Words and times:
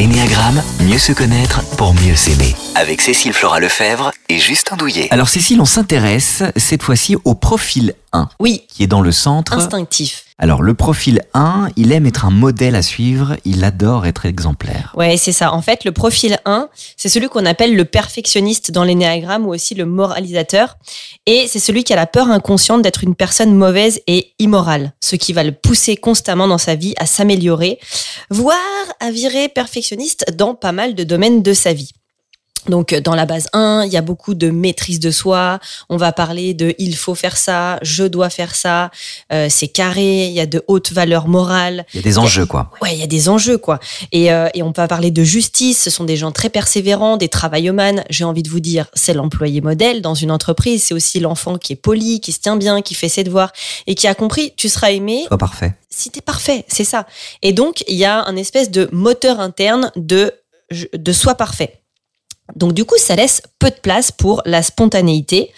L'énéagramme, 0.00 0.62
mieux 0.80 0.96
se 0.96 1.12
connaître 1.12 1.62
pour 1.76 1.92
mieux 1.92 2.16
s'aimer. 2.16 2.56
Avec 2.74 3.02
Cécile 3.02 3.34
Flora 3.34 3.60
Lefebvre 3.60 4.12
et 4.30 4.38
Justin 4.38 4.76
Douillet. 4.76 5.08
Alors 5.10 5.28
Cécile, 5.28 5.60
on 5.60 5.64
s'intéresse 5.64 6.44
cette 6.56 6.84
fois-ci 6.84 7.16
au 7.24 7.34
profil 7.34 7.94
1, 8.12 8.28
Oui, 8.38 8.62
qui 8.68 8.84
est 8.84 8.86
dans 8.86 9.00
le 9.00 9.10
centre. 9.10 9.54
instinctif. 9.54 10.24
Alors 10.38 10.62
le 10.62 10.72
profil 10.74 11.20
1, 11.34 11.70
il 11.76 11.90
aime 11.90 12.06
être 12.06 12.24
un 12.24 12.30
modèle 12.30 12.76
à 12.76 12.82
suivre, 12.82 13.36
il 13.44 13.64
adore 13.64 14.06
être 14.06 14.26
exemplaire. 14.26 14.94
Ouais, 14.96 15.16
c'est 15.16 15.32
ça. 15.32 15.52
En 15.52 15.62
fait, 15.62 15.84
le 15.84 15.90
profil 15.90 16.38
1, 16.44 16.68
c'est 16.96 17.08
celui 17.08 17.28
qu'on 17.28 17.44
appelle 17.44 17.74
le 17.74 17.84
perfectionniste 17.84 18.70
dans 18.70 18.84
l'énéagramme 18.84 19.46
ou 19.46 19.52
aussi 19.52 19.74
le 19.74 19.84
moralisateur. 19.84 20.76
Et 21.26 21.46
c'est 21.48 21.58
celui 21.58 21.82
qui 21.82 21.92
a 21.92 21.96
la 21.96 22.06
peur 22.06 22.30
inconsciente 22.30 22.82
d'être 22.82 23.02
une 23.02 23.16
personne 23.16 23.54
mauvaise 23.54 24.00
et 24.06 24.32
immorale. 24.38 24.92
Ce 25.00 25.16
qui 25.16 25.32
va 25.32 25.42
le 25.42 25.52
pousser 25.52 25.96
constamment 25.96 26.46
dans 26.46 26.58
sa 26.58 26.76
vie 26.76 26.94
à 26.98 27.06
s'améliorer, 27.06 27.80
voire 28.30 28.56
à 29.00 29.10
virer 29.10 29.48
perfectionniste 29.48 30.24
dans 30.36 30.54
pas 30.54 30.72
mal 30.72 30.94
de 30.94 31.02
domaines 31.02 31.42
de 31.42 31.52
sa 31.52 31.72
vie. 31.72 31.90
Donc 32.68 32.94
dans 32.94 33.14
la 33.14 33.26
base 33.26 33.48
1, 33.52 33.84
il 33.86 33.92
y 33.92 33.96
a 33.96 34.02
beaucoup 34.02 34.34
de 34.34 34.50
maîtrise 34.50 35.00
de 35.00 35.10
soi. 35.10 35.58
On 35.88 35.96
va 35.96 36.12
parler 36.12 36.52
de 36.54 36.74
il 36.78 36.94
faut 36.96 37.14
faire 37.14 37.36
ça, 37.36 37.78
je 37.82 38.04
dois 38.04 38.30
faire 38.30 38.54
ça. 38.54 38.90
euh, 39.32 39.46
c'est 39.48 39.68
carré. 39.68 40.26
Il 40.26 40.32
y 40.32 40.40
a 40.40 40.46
de 40.46 40.62
hautes 40.68 40.92
valeurs 40.92 41.26
morales. 41.28 41.86
Il 41.94 41.96
y 41.96 42.00
a 42.00 42.02
des 42.02 42.18
enjeux 42.18 42.46
quoi. 42.46 42.70
Ouais, 42.82 42.94
il 42.94 42.98
y 43.00 43.02
a 43.02 43.06
des 43.06 43.28
enjeux, 43.28 43.58
quoi. 43.58 43.78
Et, 44.12 44.32
euh, 44.32 44.48
et 44.54 44.62
on 44.62 44.72
peut 44.72 44.86
parler 44.86 45.10
de 45.10 45.22
justice. 45.24 45.82
Ce 45.82 45.90
sont 45.90 46.04
des 46.04 46.16
gens 46.16 46.32
très 46.32 46.50
persévérants, 46.50 47.16
des 47.16 47.28
travaillomanes. 47.28 48.04
J'ai 48.10 48.24
envie 48.24 48.42
de 48.42 48.50
vous 48.50 48.60
dire, 48.60 48.86
c'est 48.94 49.14
l'employé 49.14 49.60
modèle 49.60 50.02
dans 50.02 50.14
une 50.14 50.30
entreprise. 50.30 50.84
C'est 50.84 50.94
aussi 50.94 51.20
l'enfant 51.20 51.56
qui 51.58 51.72
est 51.72 51.76
poli, 51.76 52.20
qui 52.20 52.32
se 52.32 52.40
tient 52.40 52.56
bien, 52.56 52.82
qui 52.82 52.94
fait 52.94 53.08
ses 53.08 53.24
devoirs 53.24 53.52
et 53.86 53.94
qui 53.94 54.06
a 54.06 54.14
compris, 54.14 54.52
tu 54.56 54.68
seras 54.68 54.90
aimé 54.92 55.24
Soit 55.26 55.38
parfait. 55.38 55.74
si 55.88 56.10
t'es 56.10 56.20
parfait. 56.20 56.64
C'est 56.68 56.84
ça. 56.84 57.06
Et 57.42 57.52
donc, 57.52 57.82
il 57.88 57.96
y 57.96 58.04
a 58.04 58.24
un 58.26 58.36
espèce 58.36 58.70
de 58.70 58.88
moteur 58.92 59.40
interne 59.40 59.90
de, 59.96 60.32
de 60.94 61.12
soi 61.12 61.34
parfait. 61.34 61.79
Donc, 62.56 62.72
du 62.72 62.84
coup, 62.84 62.96
ça 62.98 63.16
laisse 63.16 63.42
peu 63.58 63.70
de 63.70 63.76
place 63.76 64.12
pour 64.12 64.42
la 64.44 64.62
spontanéité 64.62 65.52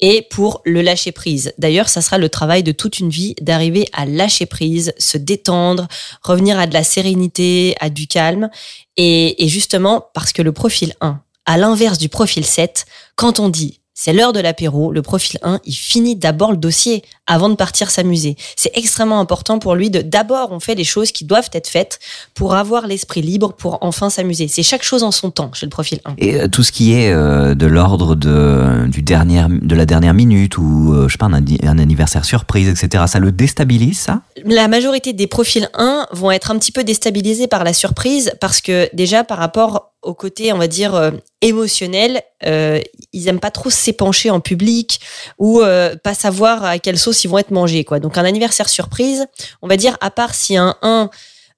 et 0.00 0.26
pour 0.30 0.62
le 0.64 0.80
lâcher 0.82 1.12
prise. 1.12 1.52
D'ailleurs, 1.58 1.88
ça 1.88 2.00
sera 2.00 2.18
le 2.18 2.28
travail 2.28 2.62
de 2.62 2.72
toute 2.72 2.98
une 2.98 3.10
vie 3.10 3.34
d'arriver 3.40 3.86
à 3.92 4.06
lâcher 4.06 4.46
prise, 4.46 4.92
se 4.98 5.18
détendre, 5.18 5.88
revenir 6.22 6.58
à 6.58 6.66
de 6.66 6.74
la 6.74 6.84
sérénité, 6.84 7.76
à 7.80 7.90
du 7.90 8.06
calme. 8.06 8.50
Et, 8.96 9.44
et 9.44 9.48
justement, 9.48 10.06
parce 10.14 10.32
que 10.32 10.42
le 10.42 10.52
profil 10.52 10.94
1, 11.00 11.20
à 11.46 11.58
l'inverse 11.58 11.98
du 11.98 12.08
profil 12.08 12.44
7, 12.44 12.86
quand 13.16 13.40
on 13.40 13.48
dit 13.48 13.79
c'est 14.02 14.14
l'heure 14.14 14.32
de 14.32 14.40
l'apéro, 14.40 14.92
le 14.92 15.02
profil 15.02 15.38
1, 15.42 15.60
il 15.66 15.74
finit 15.74 16.16
d'abord 16.16 16.52
le 16.52 16.56
dossier 16.56 17.02
avant 17.26 17.50
de 17.50 17.54
partir 17.54 17.90
s'amuser. 17.90 18.34
C'est 18.56 18.70
extrêmement 18.74 19.20
important 19.20 19.58
pour 19.58 19.74
lui 19.74 19.90
de 19.90 20.00
d'abord 20.00 20.52
on 20.52 20.58
fait 20.58 20.74
les 20.74 20.84
choses 20.84 21.12
qui 21.12 21.26
doivent 21.26 21.50
être 21.52 21.68
faites 21.68 21.98
pour 22.32 22.54
avoir 22.54 22.86
l'esprit 22.86 23.20
libre 23.20 23.52
pour 23.52 23.76
enfin 23.82 24.08
s'amuser. 24.08 24.48
C'est 24.48 24.62
chaque 24.62 24.84
chose 24.84 25.02
en 25.02 25.10
son 25.10 25.30
temps 25.30 25.50
chez 25.52 25.66
le 25.66 25.70
profil 25.70 26.00
1. 26.06 26.14
Et 26.16 26.40
euh, 26.40 26.48
tout 26.48 26.62
ce 26.62 26.72
qui 26.72 26.94
est 26.94 27.12
euh, 27.12 27.54
de 27.54 27.66
l'ordre 27.66 28.14
de, 28.14 28.88
du 28.88 29.02
dernier, 29.02 29.44
de 29.50 29.74
la 29.74 29.84
dernière 29.84 30.14
minute 30.14 30.56
ou, 30.56 30.94
euh, 30.94 31.06
je 31.06 31.12
sais 31.12 31.18
pas, 31.18 31.26
un 31.26 31.78
anniversaire 31.78 32.24
surprise, 32.24 32.70
etc., 32.70 33.04
ça 33.06 33.18
le 33.18 33.32
déstabilise, 33.32 34.00
ça? 34.00 34.22
La 34.46 34.66
majorité 34.66 35.12
des 35.12 35.26
profils 35.26 35.68
1 35.74 36.06
vont 36.12 36.30
être 36.30 36.50
un 36.50 36.58
petit 36.58 36.72
peu 36.72 36.84
déstabilisés 36.84 37.48
par 37.48 37.64
la 37.64 37.74
surprise 37.74 38.32
parce 38.40 38.62
que 38.62 38.88
déjà 38.94 39.24
par 39.24 39.36
rapport 39.36 39.90
au 40.02 40.14
côté, 40.14 40.52
on 40.52 40.58
va 40.58 40.66
dire, 40.66 40.94
euh, 40.94 41.10
émotionnel, 41.42 42.22
euh, 42.46 42.80
ils 43.12 43.28
aiment 43.28 43.40
pas 43.40 43.50
trop 43.50 43.70
s'épancher 43.70 44.30
en 44.30 44.40
public 44.40 45.00
ou 45.38 45.60
euh, 45.60 45.94
pas 46.02 46.14
savoir 46.14 46.64
à 46.64 46.78
quelle 46.78 46.98
sauce 46.98 47.24
ils 47.24 47.28
vont 47.28 47.38
être 47.38 47.50
mangés. 47.50 47.84
Quoi. 47.84 48.00
Donc 48.00 48.16
un 48.18 48.24
anniversaire 48.24 48.68
surprise, 48.68 49.26
on 49.62 49.68
va 49.68 49.76
dire, 49.76 49.96
à 50.00 50.10
part 50.10 50.34
si 50.34 50.56
un 50.56 50.76
1 50.82 51.10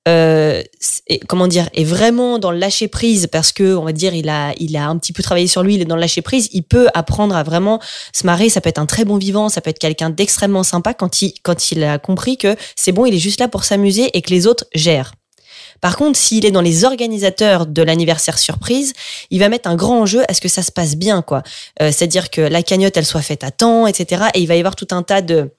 euh, 0.08 0.60
est- 1.06 1.24
comment 1.28 1.46
dire 1.46 1.68
est 1.74 1.84
vraiment 1.84 2.40
dans 2.40 2.50
le 2.50 2.58
lâcher 2.58 2.88
prise 2.88 3.28
parce 3.30 3.52
que 3.52 3.76
on 3.76 3.84
va 3.84 3.92
dire 3.92 4.12
il 4.16 4.28
a 4.28 4.52
il 4.58 4.76
a 4.76 4.88
un 4.88 4.98
petit 4.98 5.12
peu 5.12 5.22
travaillé 5.22 5.46
sur 5.46 5.62
lui 5.62 5.76
il 5.76 5.80
est 5.80 5.84
dans 5.84 5.94
le 5.94 6.00
lâcher 6.00 6.22
prise 6.22 6.48
il 6.50 6.64
peut 6.64 6.88
apprendre 6.92 7.36
à 7.36 7.44
vraiment 7.44 7.78
se 8.12 8.26
marrer 8.26 8.48
ça 8.48 8.60
peut 8.60 8.68
être 8.68 8.80
un 8.80 8.86
très 8.86 9.04
bon 9.04 9.16
vivant 9.16 9.48
ça 9.48 9.60
peut 9.60 9.70
être 9.70 9.78
quelqu'un 9.78 10.10
d'extrêmement 10.10 10.64
sympa 10.64 10.92
quand 10.92 11.22
il 11.22 11.34
quand 11.44 11.70
il 11.70 11.84
a 11.84 12.00
compris 12.00 12.36
que 12.36 12.56
c'est 12.74 12.90
bon 12.90 13.06
il 13.06 13.14
est 13.14 13.18
juste 13.20 13.38
là 13.38 13.46
pour 13.46 13.62
s'amuser 13.62 14.10
et 14.18 14.22
que 14.22 14.30
les 14.30 14.48
autres 14.48 14.64
gèrent 14.74 15.12
par 15.82 15.96
contre, 15.96 16.18
s'il 16.18 16.46
est 16.46 16.52
dans 16.52 16.62
les 16.62 16.84
organisateurs 16.84 17.66
de 17.66 17.82
l'anniversaire 17.82 18.38
surprise, 18.38 18.94
il 19.30 19.40
va 19.40 19.50
mettre 19.50 19.68
un 19.68 19.74
grand 19.74 20.00
enjeu 20.00 20.22
à 20.28 20.32
ce 20.32 20.40
que 20.40 20.48
ça 20.48 20.62
se 20.62 20.70
passe 20.70 20.96
bien, 20.96 21.20
quoi. 21.22 21.42
Euh, 21.82 21.90
C'est-à-dire 21.92 22.30
que 22.30 22.40
la 22.40 22.62
cagnotte, 22.62 22.96
elle 22.96 23.04
soit 23.04 23.20
faite 23.20 23.42
à 23.42 23.50
temps, 23.50 23.88
etc. 23.88 24.26
Et 24.34 24.40
il 24.40 24.46
va 24.46 24.54
y 24.54 24.60
avoir 24.60 24.76
tout 24.76 24.88
un 24.92 25.02
tas 25.02 25.20
de 25.20 25.50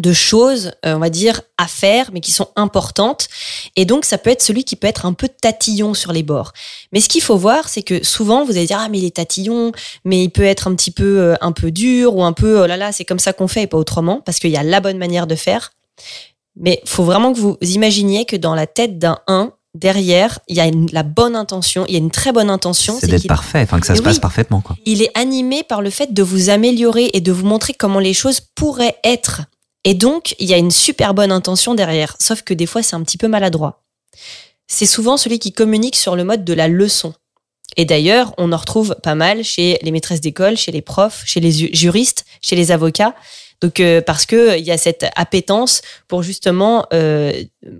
de 0.00 0.12
choses, 0.12 0.72
euh, 0.84 0.94
on 0.94 0.98
va 0.98 1.08
dire, 1.08 1.42
à 1.56 1.68
faire, 1.68 2.10
mais 2.12 2.20
qui 2.20 2.32
sont 2.32 2.48
importantes. 2.56 3.28
Et 3.76 3.84
donc, 3.84 4.04
ça 4.04 4.18
peut 4.18 4.30
être 4.30 4.42
celui 4.42 4.64
qui 4.64 4.74
peut 4.74 4.88
être 4.88 5.06
un 5.06 5.12
peu 5.12 5.28
tatillon 5.28 5.94
sur 5.94 6.12
les 6.12 6.24
bords. 6.24 6.52
Mais 6.92 7.00
ce 7.00 7.08
qu'il 7.08 7.22
faut 7.22 7.36
voir, 7.36 7.68
c'est 7.68 7.82
que 7.82 8.04
souvent, 8.04 8.44
vous 8.44 8.56
allez 8.56 8.66
dire, 8.66 8.80
ah, 8.80 8.88
mais 8.88 8.98
il 8.98 9.04
est 9.04 9.16
tatillon, 9.16 9.70
mais 10.04 10.24
il 10.24 10.30
peut 10.30 10.42
être 10.42 10.66
un 10.66 10.74
petit 10.74 10.90
peu, 10.90 11.20
euh, 11.20 11.34
un 11.40 11.52
peu 11.52 11.70
dur, 11.70 12.16
ou 12.16 12.24
un 12.24 12.32
peu, 12.32 12.62
oh 12.62 12.66
là 12.66 12.76
là, 12.76 12.90
c'est 12.90 13.04
comme 13.04 13.20
ça 13.20 13.32
qu'on 13.32 13.46
fait 13.46 13.62
et 13.62 13.66
pas 13.68 13.78
autrement, 13.78 14.20
parce 14.20 14.40
qu'il 14.40 14.50
y 14.50 14.56
a 14.56 14.64
la 14.64 14.80
bonne 14.80 14.98
manière 14.98 15.28
de 15.28 15.36
faire. 15.36 15.72
Mais 16.56 16.80
faut 16.84 17.04
vraiment 17.04 17.32
que 17.32 17.38
vous 17.38 17.56
imaginiez 17.62 18.24
que 18.24 18.36
dans 18.36 18.54
la 18.54 18.66
tête 18.66 18.98
d'un 18.98 19.18
1, 19.26 19.52
derrière, 19.74 20.38
il 20.48 20.56
y 20.56 20.60
a 20.60 20.66
une- 20.66 20.88
la 20.92 21.02
bonne 21.02 21.34
intention, 21.34 21.84
il 21.88 21.92
y 21.92 21.96
a 21.96 21.98
une 21.98 22.10
très 22.12 22.30
bonne 22.32 22.48
intention. 22.50 22.96
C'est 23.00 23.06
d'être 23.08 23.26
parfait, 23.26 23.62
enfin 23.62 23.80
que 23.80 23.86
ça 23.86 23.94
se 23.96 24.02
passe 24.02 24.18
parfaitement, 24.20 24.60
quoi. 24.60 24.76
il 24.86 25.02
est 25.02 25.10
animé 25.18 25.64
par 25.64 25.82
le 25.82 25.90
fait 25.90 26.14
de 26.14 26.22
vous 26.22 26.50
améliorer 26.50 27.10
et 27.12 27.20
de 27.20 27.32
vous 27.32 27.44
montrer 27.46 27.74
comment 27.74 27.98
les 27.98 28.14
choses 28.14 28.40
pourraient 28.54 28.96
être. 29.02 29.42
Et 29.82 29.94
donc, 29.94 30.34
il 30.38 30.48
y 30.48 30.54
a 30.54 30.56
une 30.58 30.70
super 30.70 31.12
bonne 31.12 31.32
intention 31.32 31.74
derrière, 31.74 32.16
sauf 32.20 32.42
que 32.42 32.54
des 32.54 32.66
fois, 32.66 32.82
c'est 32.82 32.94
un 32.96 33.02
petit 33.02 33.18
peu 33.18 33.26
maladroit. 33.28 33.82
C'est 34.68 34.86
souvent 34.86 35.16
celui 35.16 35.38
qui 35.38 35.52
communique 35.52 35.96
sur 35.96 36.16
le 36.16 36.24
mode 36.24 36.44
de 36.44 36.52
la 36.54 36.68
leçon. 36.68 37.12
Et 37.76 37.84
d'ailleurs, 37.84 38.32
on 38.38 38.52
en 38.52 38.56
retrouve 38.56 38.94
pas 39.02 39.14
mal 39.16 39.42
chez 39.42 39.78
les 39.82 39.90
maîtresses 39.90 40.20
d'école, 40.20 40.56
chez 40.56 40.70
les 40.70 40.80
profs, 40.82 41.24
chez 41.26 41.40
les 41.40 41.50
ju- 41.50 41.70
juristes, 41.72 42.24
chez 42.40 42.54
les 42.56 42.70
avocats. 42.70 43.14
Donc, 43.64 43.80
euh, 43.80 44.02
parce 44.02 44.26
que 44.26 44.36
euh, 44.36 44.56
il 44.58 44.64
y 44.64 44.70
a 44.70 44.76
cette 44.76 45.06
appétence 45.16 45.80
pour 46.06 46.22
justement, 46.22 46.84
euh, 46.92 47.32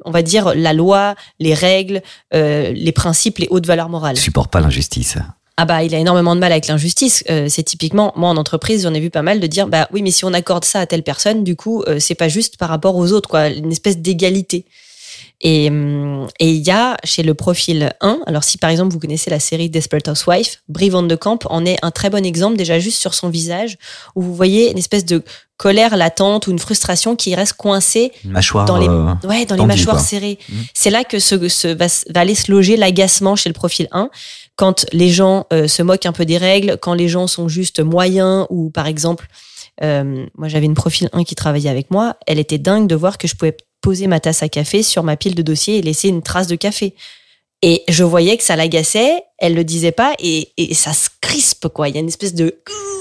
on 0.06 0.10
va 0.10 0.22
dire, 0.22 0.54
la 0.54 0.72
loi, 0.72 1.14
les 1.40 1.52
règles, 1.52 2.00
euh, 2.32 2.72
les 2.72 2.92
principes, 2.92 3.36
les 3.36 3.48
hautes 3.50 3.66
valeurs 3.66 3.90
morales. 3.90 4.16
Je 4.16 4.22
supporte 4.22 4.50
pas 4.50 4.60
l'injustice. 4.60 5.18
Ah 5.58 5.66
bah 5.66 5.84
il 5.84 5.94
a 5.94 5.98
énormément 5.98 6.34
de 6.34 6.40
mal 6.40 6.52
avec 6.52 6.66
l'injustice. 6.68 7.22
Euh, 7.28 7.48
c'est 7.50 7.62
typiquement 7.62 8.12
moi 8.16 8.30
en 8.30 8.36
entreprise 8.36 8.82
j'en 8.82 8.94
ai 8.94 8.98
vu 8.98 9.10
pas 9.10 9.22
mal 9.22 9.38
de 9.38 9.46
dire 9.46 9.68
bah 9.68 9.88
oui 9.92 10.02
mais 10.02 10.10
si 10.10 10.24
on 10.24 10.32
accorde 10.32 10.64
ça 10.64 10.80
à 10.80 10.86
telle 10.86 11.04
personne 11.04 11.44
du 11.44 11.54
coup 11.54 11.84
euh, 11.86 12.00
c'est 12.00 12.16
pas 12.16 12.26
juste 12.28 12.56
par 12.56 12.68
rapport 12.68 12.96
aux 12.96 13.12
autres 13.12 13.28
quoi 13.28 13.48
une 13.48 13.70
espèce 13.70 13.98
d'égalité. 13.98 14.64
Et 15.40 15.68
hum, 15.68 16.28
et 16.40 16.48
il 16.50 16.62
y 16.66 16.70
a 16.70 16.96
chez 17.04 17.22
le 17.22 17.34
profil 17.34 17.92
1 18.00 18.20
alors 18.26 18.44
si 18.44 18.56
par 18.56 18.70
exemple 18.70 18.92
vous 18.92 19.00
connaissez 19.00 19.30
la 19.30 19.40
série 19.40 19.68
Desperate 19.68 20.06
Housewife, 20.08 20.62
Brie 20.68 20.90
Van 20.90 21.02
de 21.02 21.14
Camp 21.16 21.40
en 21.50 21.64
est 21.66 21.76
un 21.82 21.90
très 21.90 22.08
bon 22.08 22.24
exemple 22.24 22.56
déjà 22.56 22.78
juste 22.78 22.98
sur 23.00 23.14
son 23.14 23.28
visage 23.28 23.76
où 24.14 24.22
vous 24.22 24.34
voyez 24.34 24.70
une 24.70 24.78
espèce 24.78 25.04
de 25.04 25.22
colère 25.56 25.96
latente 25.96 26.46
ou 26.46 26.50
une 26.52 26.58
frustration 26.58 27.14
qui 27.16 27.34
reste 27.34 27.54
coincée 27.54 28.12
mâchoire. 28.24 28.64
dans 28.64 28.78
les, 28.78 28.88
euh, 28.88 29.12
ouais, 29.28 29.44
dans 29.44 29.54
les 29.54 29.60
tendue, 29.60 29.66
mâchoires 29.66 29.96
quoi. 29.96 30.04
serrées. 30.04 30.38
Mhm. 30.48 30.64
C'est 30.72 30.90
là 30.90 31.04
que 31.04 31.18
se, 31.18 31.48
se- 31.48 31.68
va, 31.68 31.84
s- 31.86 32.04
va 32.14 32.20
aller 32.20 32.34
se 32.34 32.50
loger 32.50 32.76
l'agacement 32.76 33.36
chez 33.36 33.48
le 33.48 33.54
profil 33.54 33.88
1. 33.92 34.10
Quand 34.56 34.86
les 34.92 35.10
gens 35.10 35.46
euh, 35.52 35.68
se 35.68 35.82
moquent 35.82 36.06
un 36.06 36.12
peu 36.12 36.24
des 36.24 36.38
règles, 36.38 36.78
quand 36.80 36.94
les 36.94 37.08
gens 37.08 37.26
sont 37.26 37.48
juste 37.48 37.80
moyens 37.80 38.46
ou 38.50 38.70
par 38.70 38.86
exemple, 38.86 39.26
euh, 39.82 40.24
moi 40.36 40.48
j'avais 40.48 40.66
une 40.66 40.74
profil 40.74 41.08
1 41.12 41.22
qui 41.24 41.34
travaillait 41.34 41.70
avec 41.70 41.90
moi, 41.90 42.16
elle 42.26 42.38
était 42.38 42.58
dingue 42.58 42.86
de 42.88 42.94
voir 42.94 43.18
que 43.18 43.28
je 43.28 43.34
pouvais 43.36 43.56
poser 43.84 44.06
ma 44.06 44.18
tasse 44.18 44.42
à 44.42 44.48
café 44.48 44.82
sur 44.82 45.02
ma 45.02 45.14
pile 45.14 45.34
de 45.34 45.42
dossiers 45.42 45.76
et 45.76 45.82
laisser 45.82 46.08
une 46.08 46.22
trace 46.22 46.46
de 46.46 46.56
café. 46.56 46.94
Et 47.60 47.82
je 47.86 48.02
voyais 48.02 48.38
que 48.38 48.42
ça 48.42 48.56
l'agaçait, 48.56 49.22
elle 49.38 49.54
le 49.54 49.64
disait 49.64 49.92
pas 49.92 50.14
et, 50.18 50.50
et 50.56 50.74
ça 50.74 50.92
se 50.92 51.08
crispe 51.20 51.68
quoi. 51.68 51.88
Il 51.88 51.94
y 51.94 51.98
a 51.98 52.00
une 52.00 52.08
espèce 52.08 52.34
de 52.34 52.56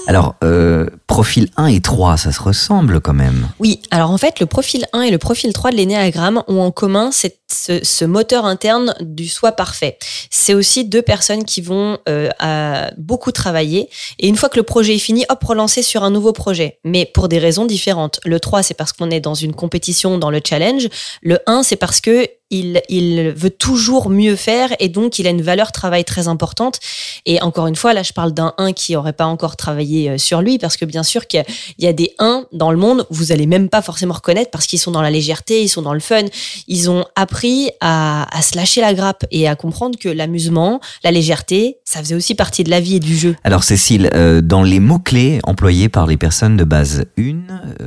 Alors, 0.06 0.34
euh, 0.44 0.86
profil 1.06 1.48
1 1.56 1.66
et 1.66 1.80
3, 1.80 2.16
ça 2.16 2.32
se 2.32 2.42
ressemble 2.42 3.00
quand 3.00 3.14
même. 3.14 3.48
Oui, 3.58 3.80
alors 3.90 4.10
en 4.10 4.18
fait, 4.18 4.40
le 4.40 4.46
profil 4.46 4.86
1 4.92 5.02
et 5.02 5.10
le 5.10 5.18
profil 5.18 5.52
3 5.52 5.70
de 5.70 5.76
l'énéagramme 5.76 6.42
ont 6.48 6.60
en 6.60 6.70
commun 6.70 7.10
cette- 7.12 7.38
ce, 7.52 7.84
ce 7.84 8.04
moteur 8.04 8.46
interne 8.46 8.94
du 9.00 9.28
soi 9.28 9.52
parfait. 9.52 9.96
C'est 10.28 10.54
aussi 10.54 10.84
deux 10.84 11.02
personnes 11.02 11.44
qui 11.44 11.60
vont 11.60 11.98
euh, 12.08 12.28
à 12.40 12.90
beaucoup 12.98 13.30
travailler 13.30 13.88
et 14.18 14.26
une 14.28 14.36
fois 14.36 14.48
que 14.48 14.56
le 14.56 14.64
projet 14.64 14.96
est 14.96 14.98
fini, 14.98 15.24
hop, 15.28 15.42
relancer 15.44 15.82
sur 15.82 16.02
un 16.02 16.10
nouveau 16.10 16.32
projet, 16.32 16.78
mais 16.84 17.04
pour 17.06 17.28
des 17.28 17.38
raisons 17.38 17.64
différentes. 17.64 18.18
Le 18.24 18.40
3, 18.40 18.62
c'est 18.64 18.74
parce 18.74 18.92
qu'on 18.92 19.10
est 19.10 19.20
dans 19.20 19.34
une 19.34 19.54
compétition, 19.54 20.18
dans 20.18 20.30
le 20.30 20.40
challenge. 20.44 20.88
Le 21.22 21.38
1, 21.46 21.62
c'est 21.62 21.76
parce 21.76 22.00
que 22.00 22.26
il, 22.50 22.82
il 22.88 23.30
veut 23.30 23.50
toujours 23.50 24.10
mieux 24.10 24.36
faire 24.36 24.70
et 24.78 24.88
donc 24.88 25.18
il 25.18 25.26
a 25.26 25.30
une 25.30 25.42
valeur 25.42 25.72
travail 25.72 26.04
très 26.04 26.23
importante. 26.28 26.78
Et 27.26 27.40
encore 27.42 27.66
une 27.66 27.76
fois, 27.76 27.92
là, 27.94 28.02
je 28.02 28.12
parle 28.12 28.32
d'un 28.32 28.54
1 28.58 28.72
qui 28.72 28.96
aurait 28.96 29.12
pas 29.12 29.26
encore 29.26 29.56
travaillé 29.56 30.10
euh, 30.10 30.18
sur 30.18 30.42
lui 30.42 30.58
parce 30.58 30.76
que 30.76 30.84
bien 30.84 31.02
sûr 31.02 31.26
qu'il 31.26 31.44
y 31.78 31.86
a- 31.86 31.92
des 31.92 32.14
1 32.18 32.46
dans 32.52 32.70
le 32.72 32.76
monde, 32.76 33.06
vous 33.10 33.30
allez 33.30 33.46
même 33.46 33.68
pas 33.68 33.80
forcément 33.82 34.14
reconnaître 34.14 34.50
parce 34.50 34.66
qu'ils 34.66 34.80
sont 34.80 34.90
dans 34.90 35.02
la 35.02 35.10
légèreté, 35.10 35.62
ils 35.62 35.68
sont 35.68 35.82
dans 35.82 35.94
le 35.94 36.00
fun. 36.00 36.22
Ils 36.66 36.90
ont 36.90 37.04
appris 37.14 37.70
à, 37.80 38.26
se 38.42 38.56
lâcher 38.56 38.80
la 38.80 38.94
grappe 38.94 39.24
et 39.30 39.46
à 39.48 39.54
comprendre 39.54 39.98
que 39.98 40.08
l'amusement, 40.08 40.80
la 41.04 41.10
légèreté, 41.12 41.78
ça 41.84 42.00
faisait 42.00 42.14
aussi 42.16 42.34
partie 42.34 42.64
de 42.64 42.70
la 42.70 42.80
vie 42.80 42.96
et 42.96 43.00
du 43.00 43.16
jeu. 43.16 43.36
Alors 43.44 43.62
Cécile, 43.62 44.10
euh, 44.14 44.40
dans 44.40 44.62
les 44.62 44.80
mots-clés 44.80 45.38
employés 45.44 45.88
par 45.88 46.06
les 46.06 46.16
personnes 46.16 46.56
de 46.56 46.64
base 46.64 47.04
1, 47.18 47.22
euh, 47.22 47.83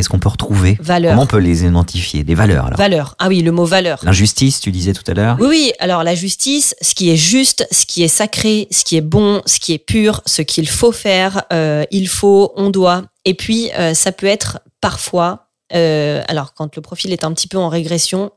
qu'est-ce 0.00 0.08
qu'on 0.08 0.18
peut 0.18 0.30
retrouver 0.30 0.78
Valeur. 0.80 1.10
Comment 1.12 1.24
on 1.24 1.26
peut 1.26 1.36
les 1.36 1.66
identifier 1.66 2.24
Des 2.24 2.34
valeurs 2.34 2.64
alors 2.64 2.78
Valeur. 2.78 3.16
Ah 3.18 3.28
oui, 3.28 3.42
le 3.42 3.52
mot 3.52 3.66
valeurs. 3.66 4.00
L'injustice, 4.02 4.58
tu 4.58 4.72
disais 4.72 4.94
tout 4.94 5.02
à 5.06 5.12
l'heure. 5.12 5.36
Oui, 5.40 5.46
oui. 5.48 5.72
Alors 5.78 6.04
la 6.04 6.14
justice, 6.14 6.74
ce 6.80 6.94
qui 6.94 7.10
est 7.10 7.16
juste, 7.16 7.68
ce 7.70 7.84
qui 7.84 8.02
est 8.02 8.08
sacré, 8.08 8.66
ce 8.70 8.82
qui 8.82 8.96
est 8.96 9.02
bon, 9.02 9.42
ce 9.44 9.60
qui 9.60 9.74
est 9.74 9.78
pur, 9.78 10.22
ce 10.24 10.40
qu'il 10.40 10.66
faut 10.70 10.90
faire, 10.92 11.42
euh, 11.52 11.84
il 11.90 12.08
faut, 12.08 12.52
on 12.56 12.70
doit. 12.70 13.02
Et 13.26 13.34
puis 13.34 13.70
euh, 13.78 13.92
ça 13.92 14.10
peut 14.10 14.26
être 14.26 14.60
parfois, 14.80 15.48
euh, 15.74 16.22
alors 16.28 16.54
quand 16.54 16.74
le 16.76 16.80
profil 16.80 17.12
est 17.12 17.22
un 17.22 17.32
petit 17.34 17.46
peu 17.48 17.58
en 17.58 17.68
régression, 17.68 18.30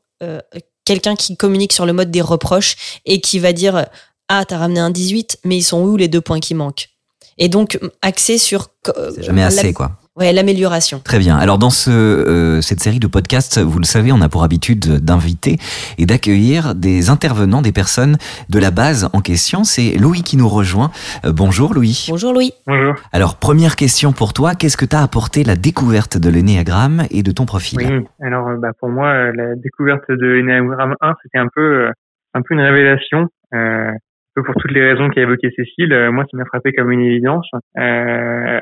quelqu'un 0.86 1.16
qui 1.16 1.38
communique 1.38 1.72
sur 1.74 1.86
le 1.86 1.94
mode 1.94 2.12
des 2.12 2.22
reproches 2.22 2.76
et 3.06 3.22
qui 3.22 3.40
va 3.40 3.54
dire 3.54 3.86
ah 4.28 4.44
t'as 4.46 4.58
ramené 4.58 4.82
un 4.82 4.90
18, 4.90 5.40
mais 5.46 5.58
ils 5.58 5.64
sont 5.64 5.82
où 5.82 5.96
les 5.96 6.10
deux 6.10 6.22
points 6.22 6.40
qui 6.42 6.56
manquent? 6.56 6.90
Et 7.38 7.48
donc 7.48 7.80
axé 8.02 8.38
sur 8.38 8.68
C'est 9.16 9.24
jamais 9.24 9.44
assez, 9.44 9.68
la- 9.68 9.74
quoi. 9.74 9.92
Ouais, 10.16 10.32
l'amélioration. 10.32 11.00
Très 11.04 11.18
bien. 11.18 11.38
Alors 11.38 11.58
dans 11.58 11.72
ce, 11.72 11.90
euh, 11.90 12.62
cette 12.62 12.82
série 12.82 13.00
de 13.00 13.08
podcasts, 13.08 13.60
vous 13.60 13.80
le 13.80 13.86
savez, 13.86 14.12
on 14.12 14.22
a 14.22 14.30
pour 14.30 14.44
habitude 14.44 15.00
d'inviter 15.04 15.58
et 15.98 16.06
d'accueillir 16.06 16.76
des 16.76 17.10
intervenants, 17.10 17.64
des 17.64 17.72
personnes 17.72 18.18
de 18.48 18.60
la 18.60 18.70
base 18.70 19.10
en 19.14 19.22
question. 19.22 19.64
C'est 19.64 19.98
Louis 19.98 20.22
qui 20.22 20.38
nous 20.38 20.48
rejoint. 20.48 20.92
Euh, 21.26 21.32
bonjour 21.34 21.74
Louis. 21.74 22.06
Bonjour 22.10 22.32
Louis. 22.32 22.54
Bonjour. 22.68 22.94
Alors 23.12 23.38
première 23.38 23.76
question 23.76 24.12
pour 24.14 24.34
toi, 24.34 24.54
qu'est-ce 24.54 24.78
que 24.78 24.86
t'as 24.86 25.02
apporté 25.02 25.44
la 25.44 25.56
découverte 25.56 26.18
de 26.18 26.30
l'énéagramme 26.30 27.06
et 27.10 27.24
de 27.24 27.32
ton 27.32 27.46
profil 27.46 27.80
Oui. 27.80 28.06
Alors, 28.22 28.48
euh, 28.50 28.58
bah, 28.58 28.72
pour 28.80 28.90
moi, 28.90 29.08
euh, 29.08 29.32
la 29.36 29.56
découverte 29.56 30.10
de 30.10 30.26
l'Enneagram 30.26 30.96
1, 31.02 31.14
c'était 31.24 31.40
un 31.40 31.48
peu, 31.54 31.88
un 32.34 32.42
peu 32.42 32.54
une 32.54 32.62
révélation. 32.62 33.30
Euh, 33.54 33.92
pour 34.42 34.56
toutes 34.56 34.72
les 34.72 34.82
raisons 34.84 35.10
qu'a 35.10 35.22
évoqué 35.22 35.52
Cécile, 35.56 35.94
euh, 35.94 36.12
moi, 36.12 36.24
ça 36.30 36.38
m'a 36.38 36.46
frappé 36.46 36.72
comme 36.74 36.92
une 36.92 37.02
évidence. 37.02 37.48
Euh, 37.78 38.60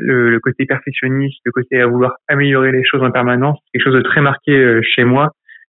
le, 0.00 0.30
le 0.30 0.40
côté 0.40 0.66
perfectionniste, 0.66 1.40
le 1.44 1.52
côté 1.52 1.80
à 1.80 1.86
vouloir 1.86 2.14
améliorer 2.28 2.72
les 2.72 2.82
choses 2.84 3.02
en 3.02 3.10
permanence, 3.10 3.58
c'est 3.64 3.78
quelque 3.78 3.84
chose 3.92 4.02
de 4.02 4.08
très 4.08 4.20
marqué 4.20 4.52
euh, 4.56 4.80
chez 4.82 5.04
moi. 5.04 5.30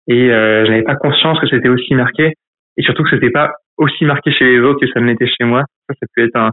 Et 0.08 0.30
euh, 0.30 0.64
je 0.64 0.70
n'avais 0.70 0.82
pas 0.84 0.96
conscience 0.96 1.40
que 1.40 1.46
c'était 1.48 1.68
aussi 1.68 1.94
marqué, 1.94 2.32
et 2.76 2.82
surtout 2.82 3.04
que 3.04 3.10
c'était 3.10 3.30
pas 3.30 3.52
aussi 3.78 4.04
marqué 4.04 4.32
chez 4.32 4.44
les 4.44 4.58
autres 4.60 4.80
que 4.80 4.90
ça 4.92 5.00
ne 5.00 5.06
l'était 5.06 5.26
chez 5.26 5.44
moi. 5.44 5.64
Ça, 5.88 5.94
ça 6.00 6.06
peut 6.14 6.24
être 6.24 6.36
un, 6.36 6.50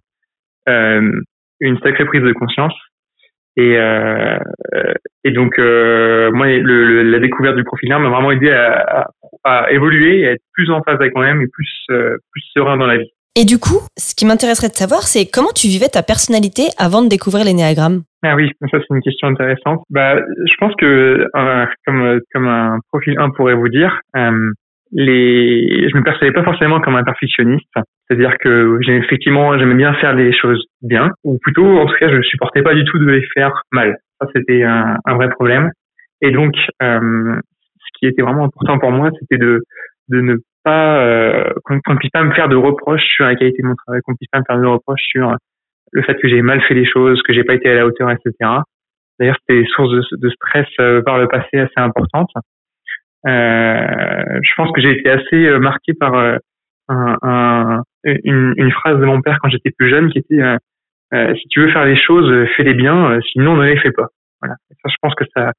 euh, 0.70 1.12
une 1.60 1.78
sacrée 1.80 2.06
prise 2.06 2.22
de 2.24 2.32
conscience. 2.34 2.74
Et, 3.58 3.78
euh, 3.78 4.38
et 5.26 5.32
donc, 5.32 5.58
euh, 5.60 6.32
moi, 6.32 6.48
le, 6.48 6.62
le- 6.86 7.04
la 7.04 7.20
découverte 7.20 7.56
du 7.58 7.64
profil 7.64 7.92
1 7.92 8.00
m'a 8.00 8.10
vraiment 8.10 8.32
aidé 8.32 8.50
à, 8.52 9.02
à, 9.02 9.08
à 9.44 9.72
évoluer 9.72 10.22
et 10.22 10.28
à 10.28 10.32
être 10.34 10.44
plus 10.54 10.70
en 10.70 10.82
phase 10.84 10.96
avec 11.00 11.16
moi-même 11.16 11.42
et 11.42 11.48
plus, 11.48 11.70
euh, 11.92 12.18
plus 12.32 12.44
serein 12.54 12.78
dans 12.78 12.88
la 12.88 12.98
vie. 12.98 13.10
Et 13.36 13.46
du 13.46 13.60
coup, 13.60 13.80
ce 13.98 14.16
qui 14.16 14.26
m'intéresserait 14.26 14.70
de 14.70 14.74
savoir, 14.74 15.04
c'est 15.04 15.30
comment 15.32 15.54
tu 15.56 15.68
vivais 15.68 15.88
ta 15.88 16.04
personnalité 16.04 16.64
avant 16.78 17.02
de 17.02 17.08
découvrir 17.08 17.46
l'énéagramme? 17.46 18.02
Ah 18.24 18.36
oui, 18.36 18.52
ça 18.60 18.80
c'est 18.80 18.94
une 18.94 19.02
question 19.02 19.28
intéressante. 19.28 19.82
Bah, 19.90 20.16
je 20.18 20.54
pense 20.60 20.74
que 20.76 21.28
euh, 21.34 21.66
comme 21.86 22.20
comme 22.34 22.48
un 22.48 22.80
profil 22.92 23.18
1 23.18 23.30
pourrait 23.30 23.54
vous 23.54 23.70
dire, 23.70 24.02
euh, 24.18 24.52
les, 24.92 25.88
je 25.90 25.96
me 25.96 26.04
percevais 26.04 26.32
pas 26.32 26.44
forcément 26.44 26.82
comme 26.82 26.96
un 26.96 27.04
perfectionniste. 27.04 27.70
C'est-à-dire 28.08 28.38
que 28.40 28.80
j'ai 28.82 28.98
effectivement, 28.98 29.58
j'aimais 29.58 29.76
bien 29.76 29.94
faire 29.96 30.16
les 30.16 30.34
choses 30.34 30.66
bien, 30.82 31.12
ou 31.24 31.38
plutôt, 31.42 31.78
en 31.78 31.86
tout 31.86 31.96
cas, 32.00 32.10
je 32.12 32.22
supportais 32.24 32.64
pas 32.64 32.74
du 32.74 32.84
tout 32.86 32.98
de 32.98 33.06
les 33.06 33.26
faire 33.34 33.62
mal. 33.72 33.98
Ça, 34.20 34.28
c'était 34.36 34.64
un, 34.64 34.98
un 35.06 35.16
vrai 35.16 35.30
problème. 35.30 35.72
Et 36.22 36.32
donc, 36.32 36.56
euh, 36.82 37.40
qui 38.00 38.08
était 38.08 38.22
vraiment 38.22 38.46
important 38.46 38.80
pour 38.80 38.92
moi, 38.92 39.10
c'était 39.20 39.38
de 39.38 39.62
ne 40.10 40.36
pas 40.64 41.00
euh, 41.06 41.54
qu'on 41.64 41.76
ne 41.76 41.98
puisse 41.98 42.12
pas 42.12 42.24
me 42.24 42.34
faire 42.34 42.50
de 42.50 42.56
reproches 42.56 43.04
sur 43.16 43.26
la 43.26 43.36
qualité 43.36 43.62
de 43.62 43.68
mon 43.68 43.76
travail, 43.76 44.02
qu'on 44.02 44.14
ne 44.14 44.18
puisse 44.18 44.30
pas 44.32 44.40
me 44.40 44.46
faire 44.46 44.60
de 44.60 44.66
reproches 44.66 45.02
sur 45.04 45.36
le 45.92 46.02
fait 46.04 46.16
que 46.16 46.28
j'ai 46.28 46.42
mal 46.42 46.62
fait 46.62 46.74
les 46.74 46.86
choses, 46.86 47.22
que 47.24 47.34
j'ai 47.34 47.44
pas 47.44 47.56
été 47.56 47.70
à 47.70 47.76
la 47.76 47.86
hauteur, 47.86 48.10
etc. 48.12 48.34
D'ailleurs, 49.20 49.38
c'était 49.48 49.66
source 49.70 49.90
de, 50.12 50.30
stress 50.30 50.68
euh, 50.80 51.02
par 51.02 51.18
le 51.18 51.28
passé 51.28 51.60
assez 51.60 51.78
importante. 51.78 52.30
Euh, 53.28 54.40
je 54.42 54.54
pense 54.56 54.72
que 54.72 54.82
j'ai 54.82 54.92
été 54.92 55.10
assez 55.10 55.46
euh, 55.48 55.60
marqué 55.60 55.94
par 55.94 56.14
euh, 56.16 56.38
un, 56.88 57.18
un- 57.22 57.82
une, 58.06 58.72
phrase 58.72 58.98
de 58.98 59.06
mon 59.06 59.22
père 59.22 59.40
quand 59.42 59.50
j'étais 59.50 59.72
plus 59.72 59.90
jeune 59.90 60.10
qui 60.10 60.20
était 60.20 60.42
euh, 60.42 60.58
euh, 61.14 61.36
si 61.36 61.48
tu 61.50 61.60
veux 61.60 61.72
faire 61.72 61.86
les 61.86 61.98
choses, 61.98 62.32
euh, 62.32 62.46
fais-les 62.56 62.76
bien, 62.76 63.12
euh, 63.12 63.20
sinon 63.32 63.58
ne 63.58 63.66
les 63.66 63.78
fais 63.78 63.92
pas. 63.92 64.08
Voilà. 64.42 64.56
Ça, 64.70 64.90
je 64.90 64.96
pense 65.02 65.16
que 65.16 65.26
ça, 65.36 65.52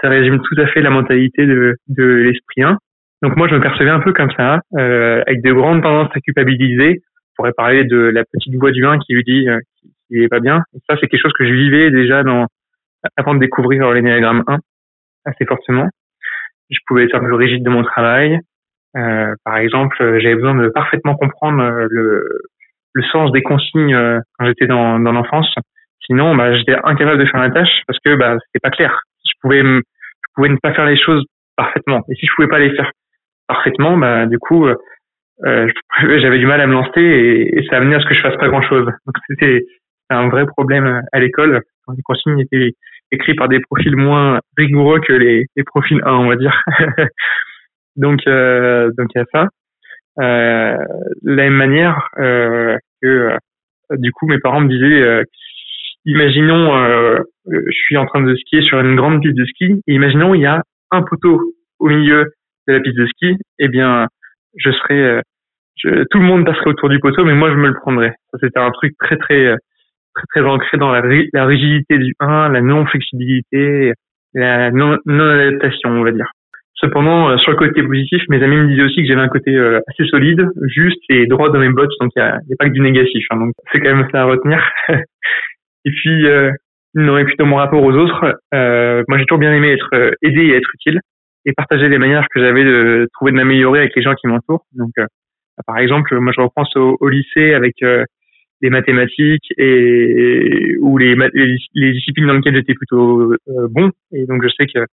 ça 0.00 0.08
résume 0.08 0.40
tout 0.40 0.60
à 0.60 0.66
fait 0.66 0.80
la 0.80 0.90
mentalité 0.90 1.46
de, 1.46 1.76
l'esprit 1.98 2.62
1. 2.62 2.78
Donc 3.22 3.36
moi, 3.36 3.48
je 3.48 3.54
me 3.54 3.60
percevais 3.60 3.90
un 3.90 4.00
peu 4.00 4.12
comme 4.12 4.30
ça, 4.32 4.60
euh, 4.78 5.22
avec 5.26 5.42
de 5.42 5.52
grandes 5.52 5.82
tendances 5.82 6.10
à 6.14 6.20
culpabiliser. 6.20 7.02
On 7.02 7.36
pourrait 7.36 7.52
parler 7.52 7.84
de 7.84 7.96
la 7.96 8.24
petite 8.24 8.54
voix 8.54 8.70
du 8.70 8.86
1 8.86 8.98
qui 8.98 9.14
lui 9.14 9.24
dit 9.24 9.48
euh, 9.48 9.58
qu'il 10.08 10.22
est 10.22 10.28
pas 10.28 10.40
bien. 10.40 10.62
Et 10.74 10.78
ça, 10.88 10.96
c'est 11.00 11.06
quelque 11.06 11.22
chose 11.22 11.34
que 11.38 11.46
je 11.46 11.52
vivais 11.52 11.90
déjà 11.90 12.22
avant 13.16 13.34
de 13.34 13.40
découvrir 13.40 13.90
l'énéagramme 13.92 14.42
1 14.46 14.58
assez 15.26 15.44
fortement. 15.44 15.88
Je 16.70 16.78
pouvais 16.86 17.04
être 17.04 17.14
un 17.14 17.20
peu 17.20 17.34
rigide 17.34 17.62
de 17.62 17.70
mon 17.70 17.82
travail. 17.82 18.40
Euh, 18.96 19.34
par 19.44 19.58
exemple, 19.58 19.96
j'avais 20.20 20.34
besoin 20.34 20.54
de 20.54 20.68
parfaitement 20.68 21.14
comprendre 21.14 21.86
le, 21.90 22.42
sens 23.12 23.32
des 23.32 23.42
consignes 23.42 23.96
quand 24.38 24.46
j'étais 24.46 24.66
dans, 24.66 24.98
dans 24.98 25.12
l'enfance. 25.12 25.54
Sinon, 26.06 26.34
bah, 26.34 26.56
j'étais 26.56 26.76
incapable 26.84 27.18
de 27.18 27.26
faire 27.26 27.40
la 27.40 27.50
tâche 27.50 27.82
parce 27.86 27.98
que 28.04 28.14
bah, 28.16 28.36
c'était 28.46 28.60
pas 28.62 28.70
clair. 28.70 29.02
Je 29.30 29.40
pouvais, 29.42 29.62
je 29.62 30.34
pouvais 30.34 30.48
ne 30.48 30.56
pas 30.56 30.74
faire 30.74 30.86
les 30.86 30.98
choses 30.98 31.24
parfaitement. 31.56 32.02
Et 32.10 32.14
si 32.14 32.26
je 32.26 32.32
pouvais 32.34 32.48
pas 32.48 32.58
les 32.58 32.74
faire 32.74 32.90
parfaitement, 33.46 33.96
bah, 33.96 34.26
du 34.26 34.38
coup, 34.38 34.66
euh, 34.66 34.74
euh, 35.46 35.68
j'avais 36.02 36.38
du 36.38 36.46
mal 36.46 36.60
à 36.60 36.66
me 36.66 36.72
lancer 36.72 37.00
et, 37.00 37.58
et 37.58 37.66
ça 37.68 37.76
amenait 37.76 37.96
à 37.96 38.00
ce 38.00 38.06
que 38.06 38.14
je 38.14 38.22
fasse 38.22 38.36
pas 38.36 38.48
grand 38.48 38.62
chose. 38.62 38.86
Donc 39.06 39.16
c'était 39.28 39.64
un 40.10 40.28
vrai 40.28 40.46
problème 40.46 41.02
à 41.12 41.20
l'école 41.20 41.62
les 41.96 42.02
consignes 42.02 42.40
étaient 42.40 42.72
écrites 43.12 43.36
par 43.36 43.48
des 43.48 43.60
profils 43.60 43.96
moins 43.96 44.40
rigoureux 44.56 45.00
que 45.00 45.12
les, 45.12 45.46
profils 45.66 46.00
1, 46.04 46.12
on 46.12 46.28
va 46.28 46.36
dire. 46.36 46.62
donc, 47.96 48.20
euh, 48.26 48.90
donc 48.96 49.08
il 49.14 49.18
y 49.18 49.22
a 49.22 49.24
ça. 49.32 49.48
Euh, 50.20 50.76
la 51.22 51.44
même 51.44 51.54
manière 51.54 52.08
euh, 52.18 52.76
que 53.00 53.06
euh, 53.06 53.36
du 53.92 54.12
coup 54.12 54.26
mes 54.26 54.38
parents 54.40 54.60
me 54.60 54.68
disaient 54.68 55.02
euh, 55.02 55.22
imaginons 56.04 56.76
euh, 56.76 56.80
euh, 56.80 57.22
je 57.50 57.70
suis 57.86 57.96
en 57.96 58.06
train 58.06 58.22
de 58.22 58.34
skier 58.36 58.62
sur 58.62 58.80
une 58.80 58.96
grande 58.96 59.20
piste 59.22 59.36
de 59.36 59.44
ski. 59.44 59.80
Et 59.86 59.94
imaginons 59.94 60.34
il 60.34 60.42
y 60.42 60.46
a 60.46 60.62
un 60.90 61.02
poteau 61.02 61.40
au 61.78 61.88
milieu 61.88 62.24
de 62.68 62.72
la 62.72 62.80
piste 62.80 62.96
de 62.96 63.06
ski. 63.06 63.36
Eh 63.58 63.68
bien 63.68 64.06
je 64.56 64.70
serais 64.70 65.00
euh, 65.84 66.04
tout 66.10 66.18
le 66.18 66.24
monde 66.24 66.44
passerait 66.44 66.70
autour 66.70 66.88
du 66.88 66.98
poteau 66.98 67.24
mais 67.24 67.34
moi 67.34 67.50
je 67.50 67.56
me 67.56 67.68
le 67.68 67.74
prendrais. 67.74 68.14
C'était 68.40 68.58
un 68.60 68.70
truc 68.70 68.92
très 68.98 69.16
très 69.16 69.46
euh, 69.46 69.56
très 70.14 70.24
très 70.40 70.48
ancré 70.48 70.76
dans 70.78 70.90
la, 70.92 71.00
ri- 71.00 71.28
la 71.32 71.46
rigidité 71.46 71.98
du 71.98 72.14
1 72.20 72.48
la 72.50 72.60
non 72.60 72.84
flexibilité 72.86 73.92
la 74.34 74.70
non 74.70 74.98
non 75.06 75.24
adaptation 75.30 75.90
on 75.90 76.04
va 76.04 76.12
dire. 76.12 76.30
Cependant, 76.74 77.28
euh, 77.28 77.36
sur 77.36 77.50
le 77.50 77.58
côté 77.58 77.82
positif, 77.82 78.22
mes 78.30 78.42
amis 78.42 78.56
me 78.56 78.68
disaient 78.68 78.84
aussi 78.84 79.02
que 79.02 79.06
j'avais 79.08 79.20
un 79.20 79.28
côté 79.28 79.54
euh, 79.54 79.80
assez 79.88 80.08
solide, 80.08 80.46
juste 80.74 80.98
et 81.10 81.26
droit 81.26 81.50
dans 81.50 81.58
mes 81.58 81.68
bottes, 81.68 81.92
donc 82.00 82.10
il 82.16 82.22
n'y 82.22 82.26
a, 82.26 82.40
pas 82.58 82.68
que 82.68 82.72
du 82.72 82.80
négatif. 82.80 83.22
hein, 83.30 83.36
donc 83.36 83.52
c'est 83.70 83.80
quand 83.80 83.94
même 83.94 84.08
ça 84.10 84.22
à 84.22 84.24
retenir. 84.24 84.66
et 84.88 85.90
puis, 85.90 86.26
euh, 86.26 86.50
non, 86.94 87.18
et 87.18 87.24
plutôt 87.24 87.46
mon 87.46 87.56
rapport 87.56 87.82
aux 87.82 87.92
autres, 87.92 88.40
euh, 88.52 89.04
moi 89.08 89.18
j'ai 89.18 89.24
toujours 89.24 89.38
bien 89.38 89.54
aimé 89.54 89.72
être 89.72 89.90
euh, 89.94 90.10
aidé 90.22 90.40
et 90.40 90.56
être 90.56 90.74
utile, 90.74 91.00
et 91.44 91.52
partager 91.52 91.88
les 91.88 91.98
manières 91.98 92.26
que 92.34 92.40
j'avais 92.40 92.64
de 92.64 93.08
trouver 93.14 93.32
de 93.32 93.36
m'améliorer 93.36 93.80
avec 93.80 93.94
les 93.94 94.02
gens 94.02 94.14
qui 94.14 94.26
m'entourent. 94.26 94.66
Donc, 94.72 94.90
euh, 94.98 95.06
par 95.66 95.78
exemple, 95.78 96.18
moi 96.18 96.32
je 96.34 96.40
repense 96.40 96.74
au, 96.76 96.96
au 97.00 97.08
lycée 97.08 97.54
avec 97.54 97.76
euh, 97.82 98.04
les 98.60 98.70
mathématiques 98.70 99.52
et 99.56 100.76
ou 100.80 100.98
les, 100.98 101.14
les, 101.14 101.56
les 101.74 101.92
disciplines 101.92 102.26
dans 102.26 102.34
lesquelles 102.34 102.56
j'étais 102.56 102.74
plutôt 102.74 103.32
euh, 103.32 103.68
bon. 103.70 103.90
Et 104.12 104.26
donc 104.26 104.42
je 104.42 104.48
sais 104.48 104.66
que 104.66 104.84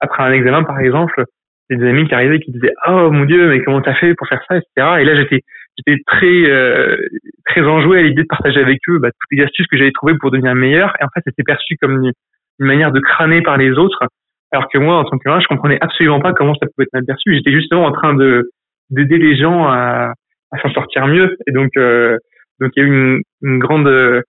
après 0.00 0.22
un 0.24 0.32
examen, 0.32 0.62
par 0.62 0.78
exemple, 0.78 1.24
j'ai 1.70 1.76
des 1.76 1.88
amis 1.88 2.06
qui 2.06 2.14
arrivaient 2.14 2.36
et 2.36 2.40
qui 2.40 2.52
disaient 2.52 2.74
oh 2.86 3.10
mon 3.10 3.24
dieu 3.24 3.48
mais 3.48 3.62
comment 3.62 3.80
t'as 3.80 3.94
fait 3.94 4.14
pour 4.14 4.28
faire 4.28 4.42
ça 4.48 4.56
etc 4.56 4.98
et 5.00 5.04
là 5.04 5.16
j'étais 5.16 5.42
j'étais 5.76 6.02
très 6.06 6.50
euh, 6.50 6.96
très 7.46 7.62
enjoué 7.62 7.98
à 7.98 8.02
l'idée 8.02 8.22
de 8.22 8.28
partager 8.28 8.60
avec 8.60 8.78
eux 8.88 8.98
bah, 8.98 9.10
toutes 9.10 9.38
les 9.38 9.44
astuces 9.44 9.66
que 9.66 9.76
j'avais 9.76 9.92
trouvées 9.92 10.16
pour 10.18 10.30
devenir 10.30 10.54
meilleur. 10.54 10.94
Et 11.00 11.04
en 11.04 11.08
fait 11.14 11.22
c'était 11.24 11.42
perçu 11.42 11.76
comme 11.80 12.04
une, 12.04 12.12
manière 12.58 12.92
de 12.92 13.00
crâner 13.00 13.42
par 13.42 13.56
les 13.56 13.72
autres. 13.72 13.98
Alors 14.52 14.68
que 14.68 14.78
moi 14.78 14.96
en 14.96 15.04
tant 15.04 15.18
que 15.18 15.40
je 15.40 15.48
comprenais 15.48 15.78
absolument 15.80 16.20
pas 16.20 16.32
comment 16.32 16.54
ça 16.54 16.66
pouvait 16.66 16.86
être 16.92 17.06
perçu. 17.06 17.34
J'étais 17.34 17.52
justement 17.52 17.84
en 17.84 17.92
train 17.92 18.14
de 18.14 18.50
d'aider 18.90 19.18
les 19.18 19.36
gens 19.36 19.66
à, 19.66 20.12
à 20.52 20.58
s'en 20.62 20.70
sortir 20.70 21.06
mieux. 21.06 21.36
Et 21.46 21.52
donc 21.52 21.70
euh, 21.76 22.16
donc 22.60 22.70
il 22.76 22.82
y 22.82 22.86
a 22.86 22.88
eu 22.88 22.92
une, 22.92 23.22
une 23.42 23.58
grande 23.58 24.22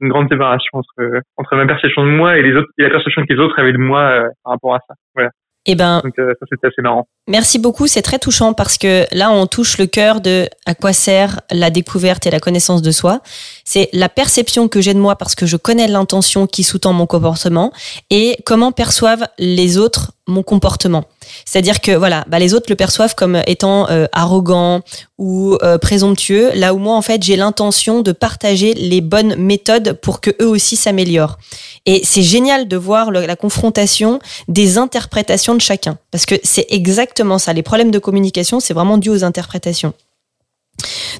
une 0.00 0.08
grande 0.08 0.28
séparation 0.28 0.70
entre 0.72 1.20
entre 1.36 1.56
ma 1.56 1.66
perception 1.66 2.04
de 2.04 2.10
moi 2.10 2.38
et 2.38 2.42
les 2.42 2.54
autres 2.54 2.68
et 2.78 2.82
la 2.82 2.90
perception 2.90 3.22
que 3.24 3.32
les 3.32 3.40
autres 3.40 3.58
avaient 3.58 3.72
de 3.72 3.78
moi 3.78 4.00
euh, 4.00 4.28
par 4.42 4.54
rapport 4.54 4.74
à 4.74 4.80
ça. 4.88 4.94
Voilà 5.14 5.30
Eh 5.66 5.74
ben, 5.74 6.00
donc 6.04 6.18
euh, 6.18 6.34
ça 6.38 6.46
c'était 6.50 6.66
assez 6.66 6.82
marrant 6.82 7.08
merci 7.26 7.58
beaucoup, 7.58 7.86
c'est 7.86 8.02
très 8.02 8.18
touchant 8.18 8.52
parce 8.52 8.78
que 8.78 9.06
là, 9.12 9.30
on 9.30 9.46
touche 9.46 9.78
le 9.78 9.86
cœur 9.86 10.20
de 10.20 10.48
à 10.66 10.74
quoi 10.74 10.92
sert 10.92 11.40
la 11.50 11.70
découverte 11.70 12.26
et 12.26 12.30
la 12.30 12.40
connaissance 12.40 12.82
de 12.82 12.90
soi. 12.90 13.20
C'est 13.64 13.88
la 13.92 14.08
perception 14.08 14.68
que 14.68 14.80
j'ai 14.80 14.94
de 14.94 14.98
moi 14.98 15.16
parce 15.16 15.34
que 15.34 15.46
je 15.46 15.56
connais 15.56 15.88
l'intention 15.88 16.46
qui 16.46 16.64
sous-tend 16.64 16.92
mon 16.92 17.06
comportement 17.06 17.72
et 18.10 18.36
comment 18.44 18.72
perçoivent 18.72 19.26
les 19.38 19.78
autres 19.78 20.12
mon 20.26 20.42
comportement. 20.42 21.04
C'est-à-dire 21.44 21.80
que 21.80 21.92
voilà, 21.92 22.24
bah, 22.28 22.38
les 22.38 22.54
autres 22.54 22.66
le 22.68 22.76
perçoivent 22.76 23.14
comme 23.14 23.42
étant 23.46 23.88
euh, 23.90 24.06
arrogant 24.12 24.82
ou 25.18 25.56
euh, 25.62 25.78
présomptueux, 25.78 26.50
là 26.54 26.74
où 26.74 26.78
moi 26.78 26.96
en 26.96 27.02
fait 27.02 27.22
j'ai 27.22 27.36
l'intention 27.36 28.00
de 28.00 28.12
partager 28.12 28.74
les 28.74 29.00
bonnes 29.00 29.36
méthodes 29.36 29.92
pour 30.02 30.20
que 30.20 30.30
eux 30.40 30.48
aussi 30.48 30.76
s'améliorent. 30.76 31.38
Et 31.86 32.00
c'est 32.04 32.22
génial 32.22 32.66
de 32.66 32.76
voir 32.76 33.10
la 33.10 33.36
confrontation 33.36 34.18
des 34.48 34.78
interprétations 34.78 35.54
de 35.54 35.60
chacun, 35.60 35.98
parce 36.10 36.26
que 36.26 36.34
c'est 36.42 36.66
exactement 36.70 37.38
ça. 37.38 37.52
Les 37.52 37.62
problèmes 37.62 37.90
de 37.90 37.98
communication, 37.98 38.58
c'est 38.60 38.74
vraiment 38.74 38.98
dû 38.98 39.10
aux 39.10 39.24
interprétations. 39.24 39.92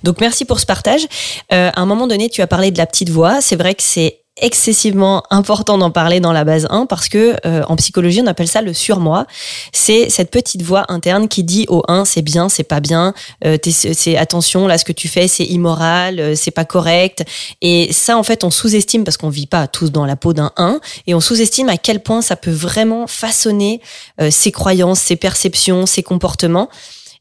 Donc 0.03 0.21
merci 0.21 0.45
pour 0.45 0.61
ce 0.61 0.67
partage. 0.67 1.07
Euh, 1.53 1.71
à 1.75 1.81
un 1.81 1.87
moment 1.87 2.07
donné, 2.07 2.29
tu 2.29 2.43
as 2.43 2.47
parlé 2.47 2.71
de 2.71 2.79
la 2.79 2.87
petite 2.87 3.11
voix. 3.11 3.41
C'est 3.41 3.57
vrai 3.57 3.75
que 3.75 3.83
c'est 3.83 4.24
excessivement 4.41 5.23
important 5.31 5.79
d'en 5.79 5.93
parler 5.93 6.19
dans 6.19 6.33
la 6.33 6.43
base 6.43 6.67
1 6.69 6.87
parce 6.87 7.09
que 7.09 7.37
euh, 7.47 7.62
en 7.69 7.76
psychologie 7.76 8.21
on 8.21 8.26
appelle 8.26 8.49
ça 8.49 8.62
le 8.62 8.75
surmoi. 8.75 9.26
C'est 9.73 10.11
cette 10.11 10.31
petite 10.31 10.62
voix 10.62 10.85
interne 10.88 11.29
qui 11.29 11.45
dit 11.45 11.67
au 11.69 11.85
1 11.87 12.05
c'est 12.05 12.23
bien 12.23 12.49
c'est 12.49 12.64
pas 12.64 12.81
bien 12.81 13.14
euh, 13.45 13.57
c'est 13.62 14.17
attention 14.17 14.67
là 14.67 14.76
ce 14.76 14.85
que 14.85 14.93
tu 14.93 15.07
fais 15.07 15.29
c'est 15.29 15.45
immoral 15.45 16.19
euh, 16.19 16.35
c'est 16.35 16.50
pas 16.50 16.64
correct. 16.64 17.25
Et 17.62 17.93
ça 17.93 18.19
en 18.19 18.25
fait 18.25 18.43
on 18.43 18.50
sous-estime 18.50 19.05
parce 19.05 19.17
qu'on 19.17 19.29
vit 19.29 19.47
pas 19.47 19.69
tous 19.69 19.93
dans 19.93 20.05
la 20.05 20.17
peau 20.17 20.33
d'un 20.33 20.50
1 20.57 20.81
et 21.07 21.14
on 21.14 21.21
sous-estime 21.21 21.69
à 21.69 21.76
quel 21.76 22.00
point 22.00 22.21
ça 22.21 22.35
peut 22.35 22.50
vraiment 22.50 23.07
façonner 23.07 23.81
euh, 24.21 24.33
ses 24.33 24.50
croyances 24.50 25.00
ses 25.00 25.17
perceptions 25.17 25.87
ses 25.87 26.03
comportements. 26.03 26.69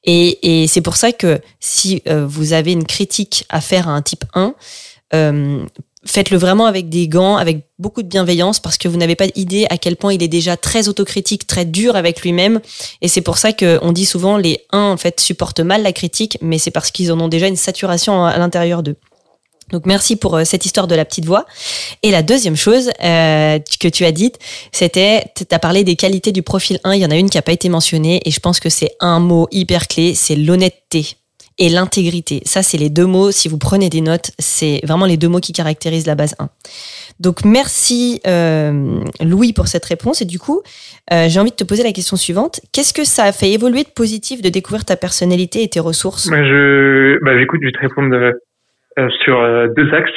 Et, 0.03 0.63
et 0.63 0.67
c'est 0.67 0.81
pour 0.81 0.97
ça 0.97 1.11
que 1.11 1.39
si 1.59 2.01
euh, 2.07 2.25
vous 2.27 2.53
avez 2.53 2.71
une 2.73 2.85
critique 2.85 3.45
à 3.49 3.61
faire 3.61 3.87
à 3.87 3.91
un 3.91 4.01
type 4.01 4.25
1 4.33 4.55
faites-le 6.05 6.37
vraiment 6.37 6.65
avec 6.65 6.89
des 6.89 7.07
gants, 7.07 7.37
avec 7.37 7.67
beaucoup 7.79 8.03
de 8.03 8.07
bienveillance, 8.07 8.59
parce 8.59 8.77
que 8.77 8.87
vous 8.87 8.97
n'avez 8.97 9.15
pas 9.15 9.25
idée 9.35 9.65
à 9.69 9.77
quel 9.77 9.95
point 9.95 10.13
il 10.13 10.21
est 10.23 10.27
déjà 10.27 10.57
très 10.57 10.87
autocritique, 10.87 11.47
très 11.47 11.65
dur 11.65 11.95
avec 11.95 12.21
lui-même. 12.21 12.59
Et 13.01 13.07
c'est 13.07 13.21
pour 13.21 13.37
ça 13.37 13.53
qu'on 13.53 13.91
dit 13.91 14.05
souvent 14.05 14.37
les 14.37 14.65
1 14.71 14.79
en 14.79 14.97
fait 14.97 15.19
supportent 15.19 15.61
mal 15.61 15.83
la 15.83 15.93
critique, 15.93 16.37
mais 16.41 16.57
c'est 16.57 16.71
parce 16.71 16.91
qu'ils 16.91 17.11
en 17.11 17.19
ont 17.19 17.27
déjà 17.27 17.47
une 17.47 17.55
saturation 17.55 18.25
à 18.25 18.37
l'intérieur 18.37 18.83
d'eux. 18.83 18.97
Donc 19.71 19.85
merci 19.85 20.17
pour 20.17 20.35
euh, 20.35 20.43
cette 20.43 20.65
histoire 20.65 20.87
de 20.87 20.95
la 20.95 21.05
petite 21.05 21.25
voix. 21.25 21.45
Et 22.03 22.11
la 22.11 22.21
deuxième 22.21 22.57
chose 22.57 22.91
euh, 23.03 23.59
que 23.79 23.87
tu 23.87 24.05
as 24.05 24.11
dite, 24.11 24.37
c'était, 24.71 25.23
tu 25.35 25.45
as 25.49 25.59
parlé 25.59 25.83
des 25.83 25.95
qualités 25.95 26.31
du 26.31 26.43
profil 26.43 26.79
1, 26.83 26.95
il 26.95 27.01
y 27.01 27.05
en 27.05 27.11
a 27.11 27.15
une 27.15 27.29
qui 27.29 27.37
n'a 27.37 27.41
pas 27.41 27.53
été 27.53 27.69
mentionnée, 27.69 28.21
et 28.25 28.31
je 28.31 28.39
pense 28.39 28.59
que 28.59 28.69
c'est 28.69 28.91
un 28.99 29.19
mot 29.19 29.47
hyper 29.51 29.87
clé, 29.87 30.15
c'est 30.15 30.35
l'honnêteté 30.35 31.15
et 31.59 31.69
l'intégrité. 31.69 32.41
Ça, 32.45 32.63
c'est 32.63 32.77
les 32.77 32.89
deux 32.89 33.05
mots. 33.05 33.31
Si 33.31 33.47
vous 33.47 33.57
prenez 33.57 33.89
des 33.89 34.01
notes, 34.01 34.31
c'est 34.39 34.81
vraiment 34.85 35.05
les 35.05 35.17
deux 35.17 35.27
mots 35.27 35.39
qui 35.39 35.53
caractérisent 35.53 36.07
la 36.07 36.15
base 36.15 36.35
1. 36.39 36.49
Donc, 37.19 37.45
merci 37.45 38.21
euh, 38.27 38.99
Louis 39.23 39.53
pour 39.53 39.67
cette 39.67 39.85
réponse. 39.85 40.21
Et 40.21 40.25
du 40.25 40.39
coup, 40.39 40.61
euh, 41.11 41.25
j'ai 41.27 41.39
envie 41.39 41.51
de 41.51 41.55
te 41.55 41.63
poser 41.63 41.83
la 41.83 41.91
question 41.91 42.17
suivante. 42.17 42.59
Qu'est-ce 42.73 42.93
que 42.93 43.03
ça 43.03 43.23
a 43.23 43.31
fait 43.31 43.51
évoluer 43.51 43.83
de 43.83 43.93
positif 43.95 44.41
de 44.41 44.49
découvrir 44.49 44.85
ta 44.85 44.95
personnalité 44.95 45.63
et 45.63 45.69
tes 45.69 45.79
ressources? 45.79 46.29
Bah, 46.29 46.43
je, 46.43 47.19
bah, 47.23 47.37
J'écoute, 47.37 47.59
je 47.61 47.67
vais 47.67 47.71
te 47.71 47.79
répondre 47.79 48.15
euh, 48.15 49.09
sur 49.23 49.37
deux 49.75 49.93
axes. 49.93 50.11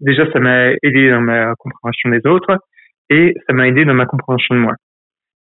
déjà, 0.00 0.30
ça 0.32 0.38
m'a 0.38 0.70
aidé 0.82 1.10
dans 1.10 1.20
ma 1.20 1.54
compréhension 1.56 2.10
des 2.10 2.24
autres 2.28 2.58
et 3.10 3.34
ça 3.46 3.52
m'a 3.52 3.68
aidé 3.68 3.84
dans 3.84 3.94
ma 3.94 4.06
compréhension 4.06 4.54
de 4.54 4.60
moi. 4.60 4.74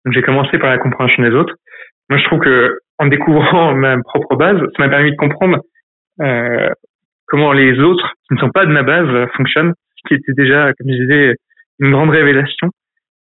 Donc, 0.06 0.14
j'ai 0.16 0.22
commencé 0.22 0.58
par 0.58 0.70
la 0.70 0.80
compréhension 0.80 1.24
des 1.24 1.32
autres. 1.32 1.54
Moi, 2.10 2.20
je 2.20 2.26
trouve 2.26 2.40
que 2.40 2.80
en 3.00 3.08
découvrant 3.08 3.74
ma 3.76 3.98
propre 4.02 4.36
base, 4.36 4.60
ça 4.76 4.84
m'a 4.84 4.90
permis 4.90 5.12
de 5.12 5.18
comprendre 5.18 5.60
euh, 6.22 6.70
comment 7.28 7.54
les 7.54 7.80
autres 7.80 8.14
qui 8.28 8.36
ne 8.36 8.40
sont 8.40 8.52
pas 8.52 8.66
de 8.66 8.72
ma 8.72 8.84
base 8.84 9.30
fonctionnent, 9.36 9.74
ce 9.98 10.08
qui 10.08 10.14
était 10.16 10.34
déjà, 10.34 10.74
comme 10.74 10.92
je 10.92 11.02
disais, 11.02 11.36
une 11.80 11.92
grande 11.92 12.12
révélation. 12.12 12.70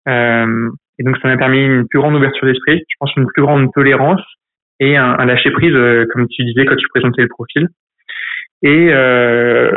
Euh, 0.07 0.69
et 0.97 1.03
donc 1.03 1.17
ça 1.21 1.27
m'a 1.27 1.37
permis 1.37 1.59
une 1.59 1.87
plus 1.87 1.99
grande 1.99 2.15
ouverture 2.15 2.47
d'esprit, 2.47 2.83
je 2.87 2.95
pense 2.99 3.15
une 3.15 3.27
plus 3.27 3.41
grande 3.41 3.71
tolérance 3.73 4.21
et 4.79 4.95
un, 4.97 5.25
lâcher 5.25 5.51
prise, 5.51 5.73
euh, 5.73 6.05
comme 6.11 6.27
tu 6.27 6.43
disais 6.43 6.65
quand 6.65 6.75
tu 6.75 6.87
présentais 6.89 7.21
le 7.21 7.27
profil. 7.27 7.67
Et 8.61 8.89
euh, 8.91 9.71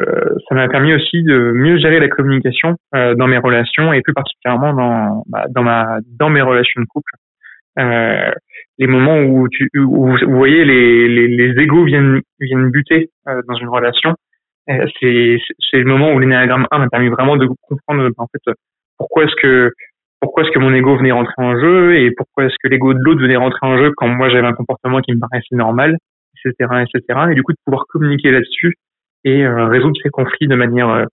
ça 0.49 0.57
m'a 0.57 0.69
permis 0.69 0.93
aussi 0.93 1.23
de 1.23 1.53
mieux 1.55 1.79
gérer 1.79 2.01
la 2.01 2.09
communication 2.09 2.77
euh, 2.97 3.15
dans 3.15 3.29
mes 3.29 3.39
relations 3.39 3.93
et 3.93 4.03
plus 4.03 4.13
particulièrement 4.13 4.75
dans, 4.75 5.23
bah, 5.29 5.45
dans 5.51 5.63
ma 5.63 5.99
dans 6.19 6.31
mes 6.31 6.43
relations 6.43 6.81
de 6.81 6.87
couple. 6.87 7.13
Euh, 7.79 8.31
les 8.79 8.87
moments 8.87 9.21
où, 9.21 9.49
tu, 9.49 9.71
où 9.77 10.09
vous 10.09 10.37
voyez 10.37 10.65
les, 10.65 11.09
les, 11.09 11.29
les 11.29 11.63
égos 11.63 11.85
viennent, 11.85 12.21
viennent 12.41 12.71
buter 12.71 13.11
euh, 13.29 13.41
dans 13.49 13.55
une 13.55 13.69
relation, 13.69 14.15
euh, 14.71 14.87
c'est, 15.01 15.39
c'est 15.71 15.79
le 15.79 15.85
moment 15.85 16.13
où 16.13 16.19
l'énéagramme 16.19 16.67
1 16.71 16.79
m'a 16.79 16.89
permis 16.89 17.09
vraiment 17.09 17.37
de 17.37 17.49
comprendre 17.63 18.09
en 18.17 18.27
fait 18.27 18.55
pourquoi 18.99 19.25
est-ce 19.25 19.35
que 19.37 19.73
pourquoi 20.21 20.45
est-ce 20.45 20.53
que 20.53 20.61
mon 20.61 20.73
ego 20.73 20.97
venait 20.97 21.11
rentrer 21.11 21.35
en 21.39 21.59
jeu 21.59 21.97
et 21.97 22.13
pourquoi 22.13 22.45
est-ce 22.45 22.55
que 22.63 22.69
l'ego 22.69 22.95
de 22.95 23.01
l'autre 23.01 23.21
venait 23.21 23.37
rentrer 23.37 23.67
en 23.67 23.77
jeu 23.77 23.93
quand 23.97 24.07
moi 24.07 24.29
j'avais 24.29 24.47
un 24.47 24.53
comportement 24.53 25.01
qui 25.01 25.13
me 25.13 25.19
paraissait 25.19 25.57
normal, 25.57 25.97
etc., 26.45 26.85
etc. 26.87 27.21
Et 27.33 27.35
du 27.35 27.43
coup 27.43 27.53
de 27.53 27.59
pouvoir 27.65 27.87
communiquer 27.89 28.31
là-dessus 28.31 28.75
et 29.25 29.45
euh, 29.45 29.67
résoudre 29.67 29.99
ces 30.01 30.11
conflits 30.11 30.47
de 30.47 30.55
manière 30.55 31.07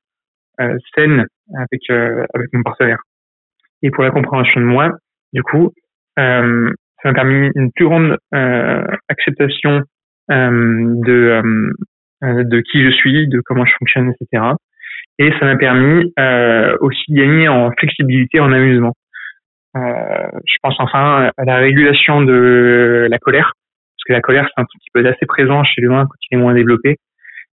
euh, 0.60 0.78
saine 0.96 1.26
avec 1.58 1.90
avec 1.90 2.54
mon 2.54 2.62
partenaire. 2.62 3.02
Et 3.82 3.90
pour 3.90 4.04
la 4.04 4.12
compréhension 4.12 4.62
de 4.62 4.66
moi, 4.66 4.92
du 5.34 5.42
coup, 5.42 5.74
euh, 6.20 6.74
ça 7.02 7.10
m'a 7.10 7.16
permis 7.16 7.50
une 7.56 7.72
plus 7.72 7.86
grande 7.86 8.18
euh, 8.34 8.84
acceptation 9.08 9.82
euh, 10.32 10.84
de 11.06 11.42
euh, 12.24 12.44
de 12.44 12.60
qui 12.60 12.84
je 12.84 12.92
suis, 12.92 13.28
de 13.30 13.42
comment 13.46 13.66
je 13.66 13.74
fonctionne, 13.80 14.12
etc. 14.12 14.44
Et 15.20 15.32
ça 15.40 15.46
m'a 15.46 15.56
permis 15.56 16.14
aussi 16.82 17.12
de 17.12 17.18
gagner 17.18 17.48
en 17.48 17.72
flexibilité, 17.72 18.40
en 18.40 18.52
amusement. 18.52 18.94
je 19.76 20.56
pense 20.62 20.76
enfin 20.80 21.32
à 21.38 21.46
la 21.46 21.58
régulation 21.58 22.22
de 22.22 23.08
la 23.10 23.18
colère, 23.20 23.54
parce 23.96 24.04
que 24.08 24.14
la 24.14 24.22
colère 24.22 24.46
c'est 24.48 24.62
un 24.62 24.66
truc 24.66 24.82
qui 24.82 24.90
peut 24.94 25.00
être 25.02 25.16
assez 25.16 25.26
présent 25.26 25.64
chez 25.64 25.82
l'humain 25.82 26.06
quand 26.06 26.16
il 26.30 26.38
est 26.38 26.42
moins 26.42 26.54
développé. 26.54 26.98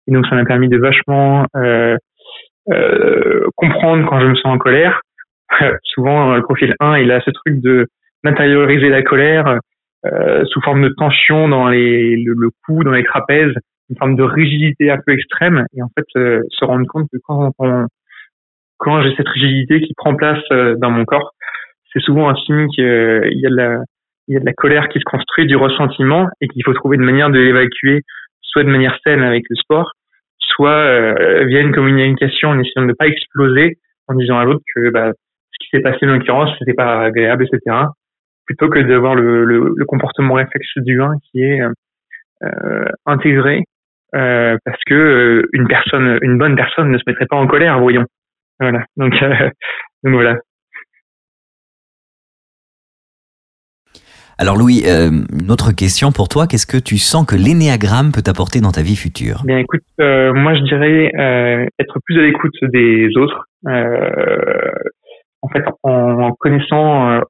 Et 0.07 0.11
donc 0.11 0.27
ça 0.27 0.35
m'a 0.35 0.45
permis 0.45 0.69
de 0.69 0.77
vachement 0.77 1.45
comprendre 3.55 4.07
quand 4.07 4.19
je 4.19 4.27
me 4.27 4.35
sens 4.35 4.53
en 4.53 4.57
colère. 4.57 5.01
souvent 5.83 6.35
le 6.35 6.41
profil 6.41 6.75
1 6.79 6.97
il 6.97 7.11
a 7.11 7.21
ce 7.21 7.29
truc 7.29 7.61
de 7.61 7.87
d'intérioriser 8.25 8.89
la 8.89 9.01
colère 9.01 9.59
euh, 10.05 10.43
sous 10.45 10.61
forme 10.61 10.83
de 10.83 10.89
tension 10.89 11.47
dans 11.47 11.67
les, 11.67 12.15
le, 12.17 12.33
le, 12.37 12.49
cou, 12.65 12.83
dans 12.83 12.91
les 12.91 13.03
trapèzes, 13.03 13.55
une 13.89 13.97
forme 13.97 14.15
de 14.15 14.23
rigidité 14.23 14.91
un 14.91 14.99
peu 15.03 15.13
extrême, 15.13 15.65
et 15.75 15.81
en 15.81 15.89
fait 15.97 16.05
euh, 16.15 16.41
se 16.49 16.63
rendre 16.63 16.85
compte 16.87 17.07
que 17.11 17.17
quand, 17.23 17.51
on, 17.57 17.85
quand 18.77 19.01
j'ai 19.01 19.15
cette 19.15 19.29
rigidité 19.29 19.81
qui 19.81 19.93
prend 19.95 20.15
place 20.15 20.43
euh, 20.51 20.75
dans 20.77 20.91
mon 20.91 21.05
corps, 21.05 21.31
c'est 21.91 22.01
souvent 22.01 22.29
un 22.29 22.35
signe 22.35 22.67
qu'il 22.67 22.83
y 22.83 23.47
a 23.47 23.49
de 23.49 23.55
la 23.55 23.77
il 24.27 24.33
y 24.33 24.37
a 24.37 24.39
de 24.39 24.45
la 24.45 24.53
colère 24.53 24.89
qui 24.89 24.97
se 24.97 25.03
construit, 25.03 25.45
du 25.45 25.55
ressentiment, 25.55 26.27
et 26.41 26.47
qu'il 26.47 26.63
faut 26.65 26.73
trouver 26.73 26.97
une 26.97 27.03
manière 27.03 27.29
de 27.29 27.39
l'évacuer, 27.39 28.01
soit 28.41 28.63
de 28.63 28.69
manière 28.69 28.97
saine 29.05 29.21
avec 29.21 29.43
le 29.47 29.55
sport, 29.55 29.91
soit 30.39 31.43
via 31.43 31.59
une 31.59 31.71
communication 31.71 32.49
en 32.49 32.59
essayant 32.59 32.81
de 32.81 32.87
ne 32.87 32.93
pas 32.93 33.05
exploser 33.05 33.77
en 34.07 34.15
disant 34.15 34.39
à 34.39 34.45
l'autre 34.45 34.63
que 34.75 34.89
bah, 34.89 35.11
ce 35.13 35.57
qui 35.59 35.69
s'est 35.69 35.83
passé 35.83 36.07
en 36.07 36.13
l'occurrence, 36.13 36.49
c'était 36.57 36.73
pas 36.73 37.03
agréable, 37.03 37.45
etc 37.45 37.85
plutôt 38.45 38.69
que 38.69 38.79
d'avoir 38.79 39.15
le, 39.15 39.45
le, 39.45 39.73
le, 39.75 39.85
comportement 39.85 40.35
réflexe 40.35 40.77
du 40.77 41.01
1 41.01 41.13
qui 41.23 41.43
est 41.43 41.61
euh, 42.43 42.85
intégré 43.05 43.63
euh, 44.15 44.57
parce 44.63 44.79
que 44.85 44.93
euh, 44.93 45.49
une 45.53 45.67
personne, 45.67 46.19
une 46.21 46.37
bonne 46.37 46.55
personne 46.55 46.89
ne 46.89 46.97
se 46.97 47.03
mettrait 47.07 47.25
pas 47.25 47.35
en 47.35 47.47
colère, 47.47 47.79
voyons. 47.79 48.05
Voilà. 48.59 48.85
Donc, 48.97 49.13
euh, 49.21 49.49
donc 50.03 50.13
voilà. 50.13 50.37
Alors 54.37 54.57
Louis, 54.57 54.83
euh, 54.85 55.09
une 55.31 55.49
autre 55.49 55.71
question 55.71 56.11
pour 56.11 56.27
toi. 56.27 56.45
Qu'est-ce 56.45 56.67
que 56.67 56.77
tu 56.77 56.97
sens 56.97 57.25
que 57.25 57.35
l'énéagramme 57.37 58.11
peut 58.11 58.21
t'apporter 58.21 58.59
dans 58.59 58.71
ta 58.71 58.81
vie 58.81 58.97
future? 58.97 59.43
Bien, 59.45 59.59
écoute, 59.59 59.83
euh, 60.01 60.33
moi 60.33 60.55
je 60.55 60.61
dirais 60.63 61.11
euh, 61.17 61.65
être 61.79 61.99
plus 62.03 62.19
à 62.19 62.21
l'écoute 62.21 62.53
des 62.73 63.09
autres. 63.15 63.47
en 63.65 65.47
fait, 65.49 65.63
en 65.83 66.31
connaissant 66.33 67.21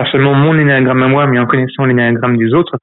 pas 0.00 0.10
seulement 0.10 0.32
mon 0.32 0.58
énéagramme 0.58 1.02
à 1.02 1.08
moi, 1.08 1.26
mais 1.26 1.38
en 1.38 1.44
connaissant 1.44 1.84
l'énéagramme 1.84 2.38
des 2.38 2.54
autres, 2.54 2.78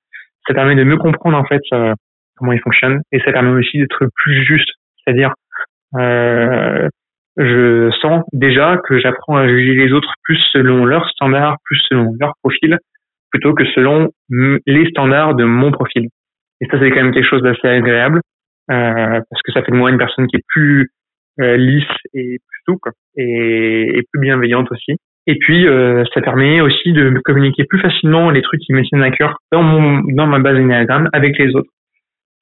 ça 0.48 0.54
permet 0.54 0.76
de 0.76 0.84
mieux 0.84 0.98
comprendre 0.98 1.36
en 1.36 1.46
fait 1.46 1.64
euh, 1.74 1.96
comment 2.38 2.52
il 2.52 2.60
fonctionne 2.60 3.02
et 3.12 3.20
ça 3.22 3.32
permet 3.32 3.50
aussi 3.60 3.80
d'être 3.80 4.06
plus 4.14 4.46
juste. 4.46 4.70
C'est-à-dire, 5.04 5.34
euh, 5.96 6.88
je 7.38 7.90
sens 8.02 8.24
déjà 8.34 8.78
que 8.88 9.00
j'apprends 9.00 9.36
à 9.36 9.48
juger 9.48 9.74
les 9.74 9.94
autres 9.94 10.14
plus 10.22 10.38
selon 10.52 10.86
leurs 10.86 11.10
standards, 11.10 11.58
plus 11.64 11.80
selon 11.90 12.14
leur 12.20 12.34
profil, 12.44 12.78
plutôt 13.32 13.56
que 13.56 13.66
selon 13.74 14.10
les 14.30 14.88
standards 14.92 15.34
de 15.34 15.44
mon 15.44 15.72
profil. 15.72 16.10
Et 16.62 16.68
ça, 16.68 16.78
c'est 16.80 16.92
quand 16.92 17.02
même 17.02 17.14
quelque 17.14 17.28
chose 17.28 17.42
d'assez 17.42 17.68
agréable 17.68 18.22
euh, 18.70 19.22
parce 19.28 19.42
que 19.44 19.52
ça 19.54 19.64
fait 19.64 19.72
de 19.72 19.78
moi 19.78 19.90
une 19.90 19.98
personne 19.98 20.28
qui 20.28 20.36
est 20.36 20.46
plus 20.48 20.92
euh, 21.40 21.58
lisse 21.58 21.84
et 22.14 22.38
plus 22.48 22.62
souple 22.68 22.92
et 23.16 24.04
plus 24.12 24.22
bienveillante 24.22 24.72
aussi. 24.72 24.98
Et 25.28 25.36
puis, 25.36 25.68
euh, 25.68 26.06
ça 26.14 26.22
permet 26.22 26.62
aussi 26.62 26.94
de 26.94 27.20
communiquer 27.24 27.66
plus 27.66 27.80
facilement 27.80 28.30
les 28.30 28.42
trucs 28.42 28.62
qui 28.62 28.74
me 28.74 28.82
tiennent 28.84 29.04
à 29.04 29.12
cœur 29.12 29.38
dans, 29.52 29.62
mon, 29.62 30.02
dans 30.14 30.26
ma 30.26 30.40
base 30.40 30.58
Enneagram 30.58 31.10
avec 31.12 31.38
les 31.38 31.54
autres. 31.54 31.70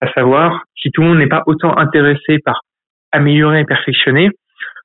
À 0.01 0.11
savoir, 0.13 0.63
si 0.75 0.91
tout 0.91 1.01
le 1.01 1.07
monde 1.07 1.17
n'est 1.17 1.27
pas 1.27 1.43
autant 1.47 1.75
intéressé 1.77 2.37
par 2.45 2.61
améliorer 3.11 3.61
et 3.61 3.65
perfectionner, 3.65 4.29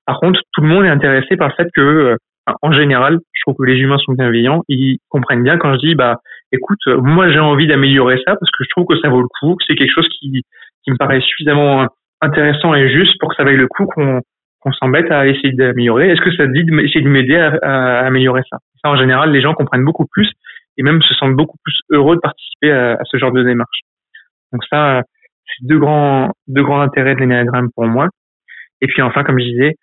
par 0.06 0.18
contre, 0.18 0.40
tout 0.54 0.62
le 0.62 0.68
monde 0.68 0.86
est 0.86 0.90
intéressé 0.90 1.36
par 1.36 1.48
le 1.48 1.54
fait 1.54 1.68
que, 1.74 1.80
euh, 1.80 2.16
en 2.62 2.72
général, 2.72 3.18
je 3.32 3.42
trouve 3.42 3.56
que 3.58 3.70
les 3.70 3.78
humains 3.78 3.98
sont 3.98 4.14
bienveillants, 4.14 4.62
ils 4.68 4.98
comprennent 5.10 5.42
bien 5.42 5.58
quand 5.58 5.74
je 5.74 5.78
dis, 5.78 5.94
bah, 5.94 6.16
écoute, 6.52 6.80
moi 6.86 7.30
j'ai 7.30 7.38
envie 7.38 7.66
d'améliorer 7.66 8.16
ça 8.26 8.34
parce 8.34 8.50
que 8.50 8.64
je 8.64 8.68
trouve 8.70 8.86
que 8.86 8.98
ça 8.98 9.08
vaut 9.08 9.20
le 9.20 9.28
coup, 9.40 9.54
que 9.56 9.64
c'est 9.68 9.76
quelque 9.76 9.92
chose 9.92 10.08
qui, 10.18 10.42
qui 10.82 10.90
me 10.90 10.96
paraît 10.96 11.20
suffisamment 11.20 11.86
intéressant 12.22 12.74
et 12.74 12.90
juste 12.90 13.14
pour 13.20 13.28
que 13.28 13.36
ça 13.36 13.44
vaille 13.44 13.56
le 13.56 13.68
coup 13.68 13.86
qu'on 13.86 14.20
qu'on 14.60 14.72
s'embête 14.72 15.10
à 15.10 15.26
essayer 15.26 15.52
d'améliorer. 15.52 16.10
Est-ce 16.10 16.20
que 16.20 16.34
ça 16.34 16.46
te 16.46 16.52
dit 16.52 16.64
d'essayer 16.64 17.02
de 17.02 17.08
m'aider 17.08 17.36
à, 17.36 17.52
à, 17.62 18.06
améliorer 18.06 18.42
ça? 18.50 18.58
Ça, 18.82 18.90
en 18.90 18.96
général, 18.96 19.32
les 19.32 19.40
gens 19.40 19.54
comprennent 19.54 19.84
beaucoup 19.84 20.06
plus 20.06 20.30
et 20.76 20.82
même 20.82 21.02
se 21.02 21.14
sentent 21.14 21.36
beaucoup 21.36 21.56
plus 21.64 21.80
heureux 21.90 22.16
de 22.16 22.20
participer 22.20 22.70
à, 22.70 22.92
à 22.92 23.04
ce 23.04 23.16
genre 23.16 23.32
de 23.32 23.42
démarche. 23.42 23.80
Donc 24.52 24.62
ça, 24.70 25.02
c'est 25.46 25.66
deux 25.66 25.78
grands, 25.78 26.32
deux 26.48 26.62
grands 26.62 26.80
intérêts 26.80 27.14
de 27.14 27.20
l'énéagramme 27.20 27.70
pour 27.74 27.86
moi. 27.86 28.08
Et 28.80 28.86
puis 28.86 29.02
enfin, 29.02 29.24
comme 29.24 29.38
je 29.38 29.44
disais, 29.44 29.74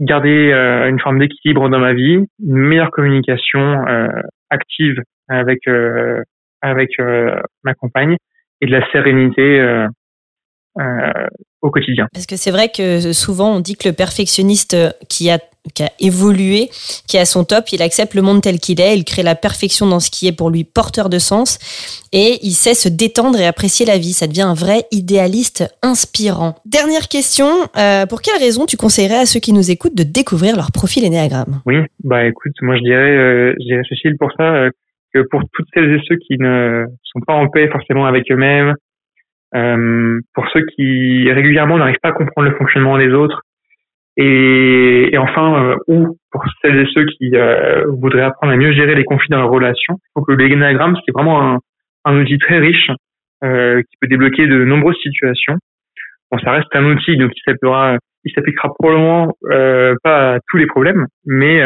garder 0.00 0.52
euh, 0.52 0.88
une 0.88 1.00
forme 1.00 1.18
d'équilibre 1.18 1.68
dans 1.68 1.78
ma 1.78 1.92
vie, 1.92 2.18
une 2.40 2.56
meilleure 2.56 2.90
communication 2.90 3.86
euh, 3.88 4.08
active 4.50 5.00
avec 5.28 5.66
euh, 5.68 6.22
avec 6.62 6.90
ma 7.62 7.74
compagne 7.74 8.16
et 8.60 8.66
de 8.66 8.72
la 8.72 8.90
sérénité 8.90 9.60
au 11.62 11.70
quotidien. 11.70 12.06
Parce 12.12 12.26
que 12.26 12.36
c'est 12.36 12.50
vrai 12.50 12.68
que 12.68 13.12
souvent 13.12 13.56
on 13.56 13.60
dit 13.60 13.76
que 13.76 13.88
le 13.88 13.94
perfectionniste 13.94 14.76
qui 15.08 15.30
a, 15.30 15.38
qui 15.74 15.82
a 15.82 15.90
évolué, 16.00 16.68
qui 17.08 17.16
est 17.16 17.20
à 17.20 17.24
son 17.24 17.44
top, 17.44 17.72
il 17.72 17.82
accepte 17.82 18.14
le 18.14 18.22
monde 18.22 18.42
tel 18.42 18.58
qu'il 18.58 18.80
est, 18.80 18.96
il 18.96 19.04
crée 19.04 19.22
la 19.22 19.34
perfection 19.34 19.86
dans 19.86 20.00
ce 20.00 20.10
qui 20.10 20.26
est 20.26 20.36
pour 20.36 20.50
lui 20.50 20.64
porteur 20.64 21.08
de 21.08 21.18
sens 21.18 21.58
et 22.12 22.38
il 22.42 22.52
sait 22.52 22.74
se 22.74 22.88
détendre 22.88 23.38
et 23.38 23.46
apprécier 23.46 23.86
la 23.86 23.98
vie. 23.98 24.12
Ça 24.12 24.26
devient 24.26 24.42
un 24.42 24.54
vrai 24.54 24.84
idéaliste 24.92 25.64
inspirant. 25.82 26.56
Dernière 26.64 27.08
question, 27.08 27.48
euh, 27.76 28.06
pour 28.06 28.22
quelle 28.22 28.38
raison 28.38 28.66
tu 28.66 28.76
conseillerais 28.76 29.20
à 29.20 29.26
ceux 29.26 29.40
qui 29.40 29.52
nous 29.52 29.70
écoutent 29.70 29.96
de 29.96 30.04
découvrir 30.04 30.56
leur 30.56 30.72
profil 30.72 31.04
énéagramme 31.04 31.60
Oui, 31.66 31.78
bah 32.04 32.26
écoute, 32.26 32.52
moi 32.62 32.76
je 32.76 32.82
dirais, 32.82 33.16
euh, 33.16 33.54
je 33.60 33.64
dirais 33.66 33.82
Cécile 33.88 34.16
pour 34.18 34.30
ça, 34.36 34.54
euh, 34.54 34.70
que 35.12 35.20
pour 35.30 35.42
toutes 35.52 35.66
celles 35.74 35.90
et 35.90 36.00
ceux 36.08 36.16
qui 36.16 36.36
ne 36.38 36.84
sont 37.02 37.20
pas 37.20 37.34
en 37.34 37.48
paix 37.48 37.68
forcément 37.68 38.06
avec 38.06 38.30
eux-mêmes, 38.30 38.74
euh, 39.54 40.20
pour 40.34 40.48
ceux 40.48 40.64
qui 40.74 41.30
régulièrement 41.30 41.78
n'arrivent 41.78 42.00
pas 42.02 42.08
à 42.08 42.12
comprendre 42.12 42.48
le 42.48 42.56
fonctionnement 42.56 42.98
des 42.98 43.12
autres, 43.12 43.42
et, 44.16 45.10
et 45.12 45.18
enfin, 45.18 45.62
euh, 45.62 45.76
ou 45.88 46.16
pour 46.30 46.42
celles 46.62 46.80
et 46.80 46.86
ceux 46.94 47.04
qui 47.04 47.30
euh, 47.34 47.84
voudraient 48.00 48.22
apprendre 48.22 48.52
à 48.52 48.56
mieux 48.56 48.72
gérer 48.72 48.94
les 48.94 49.04
conflits 49.04 49.28
dans 49.30 49.38
leurs 49.38 49.50
relations, 49.50 49.98
faut 50.14 50.22
que 50.22 50.32
l'énagramme, 50.32 50.96
c'est 51.04 51.12
vraiment 51.12 51.54
un, 51.54 51.58
un, 52.06 52.20
outil 52.20 52.38
très 52.38 52.58
riche 52.58 52.90
qui 53.42 53.96
peut 54.00 54.08
débloquer 54.08 54.48
de 54.48 54.64
nombreuses 54.64 54.96
situations. 55.02 55.56
Bon, 56.32 56.38
ça 56.38 56.52
reste 56.52 56.74
un 56.74 56.84
outil, 56.84 57.16
donc 57.16 57.30
il 57.36 57.40
s'appliquera, 57.44 57.96
s'appliquera 58.34 58.74
probablement 58.74 59.32
pas 60.02 60.34
à 60.34 60.38
tous 60.48 60.56
les 60.56 60.66
problèmes, 60.66 61.06
mais 61.26 61.60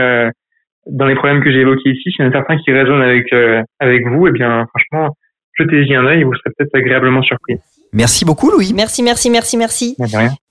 dans 0.86 1.06
les 1.06 1.14
problèmes 1.14 1.42
que 1.42 1.50
j'ai 1.50 1.60
évoqués 1.60 1.90
ici, 1.90 2.10
s'il 2.10 2.24
y 2.24 2.28
en 2.28 2.30
a 2.30 2.34
certains 2.34 2.58
qui 2.58 2.72
résonnent 2.72 3.00
avec 3.00 3.32
avec 3.78 4.06
vous, 4.08 4.26
et 4.26 4.30
eh 4.30 4.32
bien 4.32 4.66
franchement, 4.66 5.14
jetez-y 5.60 5.94
un 5.94 6.06
œil, 6.06 6.24
vous 6.24 6.34
serez 6.34 6.50
peut-être 6.56 6.74
agréablement 6.74 7.22
surpris. 7.22 7.56
Merci 7.92 8.24
beaucoup, 8.24 8.50
Louis. 8.50 8.72
Merci, 8.72 9.02
merci, 9.02 9.30
merci, 9.30 9.56
merci. 9.56 9.96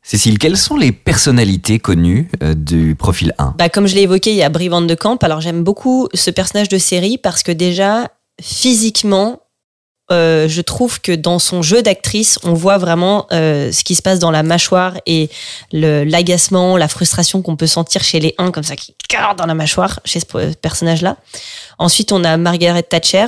Cécile, 0.02 0.40
quelles 0.40 0.58
sont 0.58 0.76
les 0.76 0.92
personnalités 0.92 1.80
connues 1.80 2.30
euh, 2.44 2.54
du 2.54 2.96
profil 2.96 3.34
1 3.38 3.56
bah, 3.58 3.70
Comme 3.70 3.88
je 3.88 3.96
l'ai 3.96 4.02
évoqué, 4.02 4.32
il 4.32 4.38
y 4.38 4.44
a 4.44 4.50
Brie 4.50 4.68
Van 4.68 4.82
de 4.82 4.96
Camp. 4.96 5.24
Alors 5.24 5.40
j'aime 5.40 5.64
beaucoup 5.64 6.10
ce 6.14 6.32
personnage 6.32 6.68
de 6.68 6.78
série 6.78 7.18
parce 7.18 7.44
que 7.44 7.52
déjà, 7.52 8.08
physiquement, 8.42 9.42
euh, 10.12 10.48
je 10.48 10.62
trouve 10.62 11.00
que 11.00 11.12
dans 11.12 11.38
son 11.38 11.62
jeu 11.62 11.82
d'actrice, 11.82 12.40
on 12.44 12.54
voit 12.54 12.78
vraiment 12.78 13.28
euh, 13.32 13.72
ce 13.72 13.84
qui 13.84 13.96
se 13.96 14.02
passe 14.02 14.20
dans 14.20 14.32
la 14.32 14.44
mâchoire 14.44 14.96
et 15.06 15.30
l'agacement, 15.72 16.76
la 16.78 16.88
frustration 16.88 17.42
qu'on 17.42 17.56
peut 17.56 17.68
sentir 17.68 18.04
chez 18.04 18.20
les 18.20 18.34
1 18.38 18.52
comme 18.52 18.64
ça 18.64 18.76
qui 18.76 18.96
cœur 19.08 19.36
dans 19.36 19.46
la 19.46 19.54
mâchoire 19.54 20.00
chez 20.06 20.20
ce 20.20 20.54
personnage-là. 20.56 21.18
Ensuite, 21.78 22.12
on 22.12 22.24
a 22.24 22.38
Margaret 22.38 22.84
Thatcher 22.84 23.28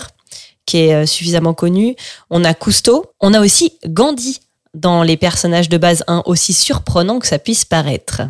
qui 0.65 0.77
est 0.77 0.93
euh, 0.93 1.05
suffisamment 1.05 1.53
connu. 1.53 1.95
On 2.29 2.43
a 2.43 2.53
Cousteau. 2.53 3.05
On 3.19 3.33
a 3.33 3.41
aussi 3.41 3.73
Gandhi 3.85 4.39
dans 4.73 5.03
les 5.03 5.17
personnages 5.17 5.69
de 5.69 5.77
base 5.77 6.03
1, 6.07 6.23
aussi 6.25 6.53
surprenant 6.53 7.19
que 7.19 7.27
ça 7.27 7.39
puisse 7.39 7.65
paraître. 7.65 8.21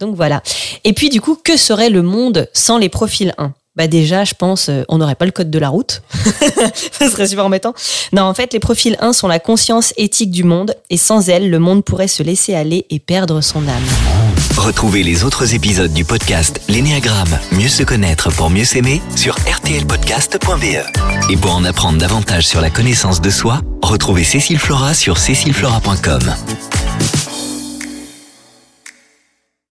Donc 0.00 0.16
voilà. 0.16 0.42
Et 0.82 0.92
puis 0.92 1.08
du 1.08 1.20
coup, 1.20 1.36
que 1.36 1.56
serait 1.56 1.90
le 1.90 2.02
monde 2.02 2.48
sans 2.52 2.78
les 2.78 2.88
profils 2.88 3.34
1 3.38 3.54
bah 3.76 3.88
déjà, 3.88 4.24
je 4.24 4.34
pense, 4.34 4.68
euh, 4.68 4.82
on 4.88 4.98
n'aurait 4.98 5.16
pas 5.16 5.24
le 5.24 5.32
code 5.32 5.50
de 5.50 5.58
la 5.58 5.68
route. 5.68 6.02
ça 6.92 7.10
serait 7.10 7.26
super 7.26 7.46
embêtant. 7.46 7.74
Non, 8.12 8.22
en 8.22 8.34
fait, 8.34 8.52
les 8.52 8.60
profils 8.60 8.96
1 9.00 9.12
sont 9.12 9.26
la 9.26 9.40
conscience 9.40 9.92
éthique 9.96 10.30
du 10.30 10.44
monde, 10.44 10.74
et 10.90 10.96
sans 10.96 11.28
elle, 11.28 11.50
le 11.50 11.58
monde 11.58 11.84
pourrait 11.84 12.08
se 12.08 12.22
laisser 12.22 12.54
aller 12.54 12.86
et 12.90 13.00
perdre 13.00 13.40
son 13.40 13.66
âme. 13.66 13.82
Retrouvez 14.56 15.02
les 15.02 15.24
autres 15.24 15.54
épisodes 15.54 15.92
du 15.92 16.04
podcast 16.04 16.60
L'énéagramme, 16.68 17.38
mieux 17.52 17.68
se 17.68 17.82
connaître 17.82 18.30
pour 18.30 18.50
mieux 18.50 18.64
s'aimer 18.64 19.02
sur 19.16 19.34
rtlpodcast.be. 19.34 21.30
Et 21.30 21.36
pour 21.36 21.54
en 21.54 21.64
apprendre 21.64 21.98
davantage 21.98 22.46
sur 22.46 22.60
la 22.60 22.70
connaissance 22.70 23.20
de 23.20 23.30
soi, 23.30 23.60
retrouvez 23.82 24.24
Cécile 24.24 24.58
Flora 24.58 24.94
sur 24.94 25.18
cécileflora.com. 25.18 26.34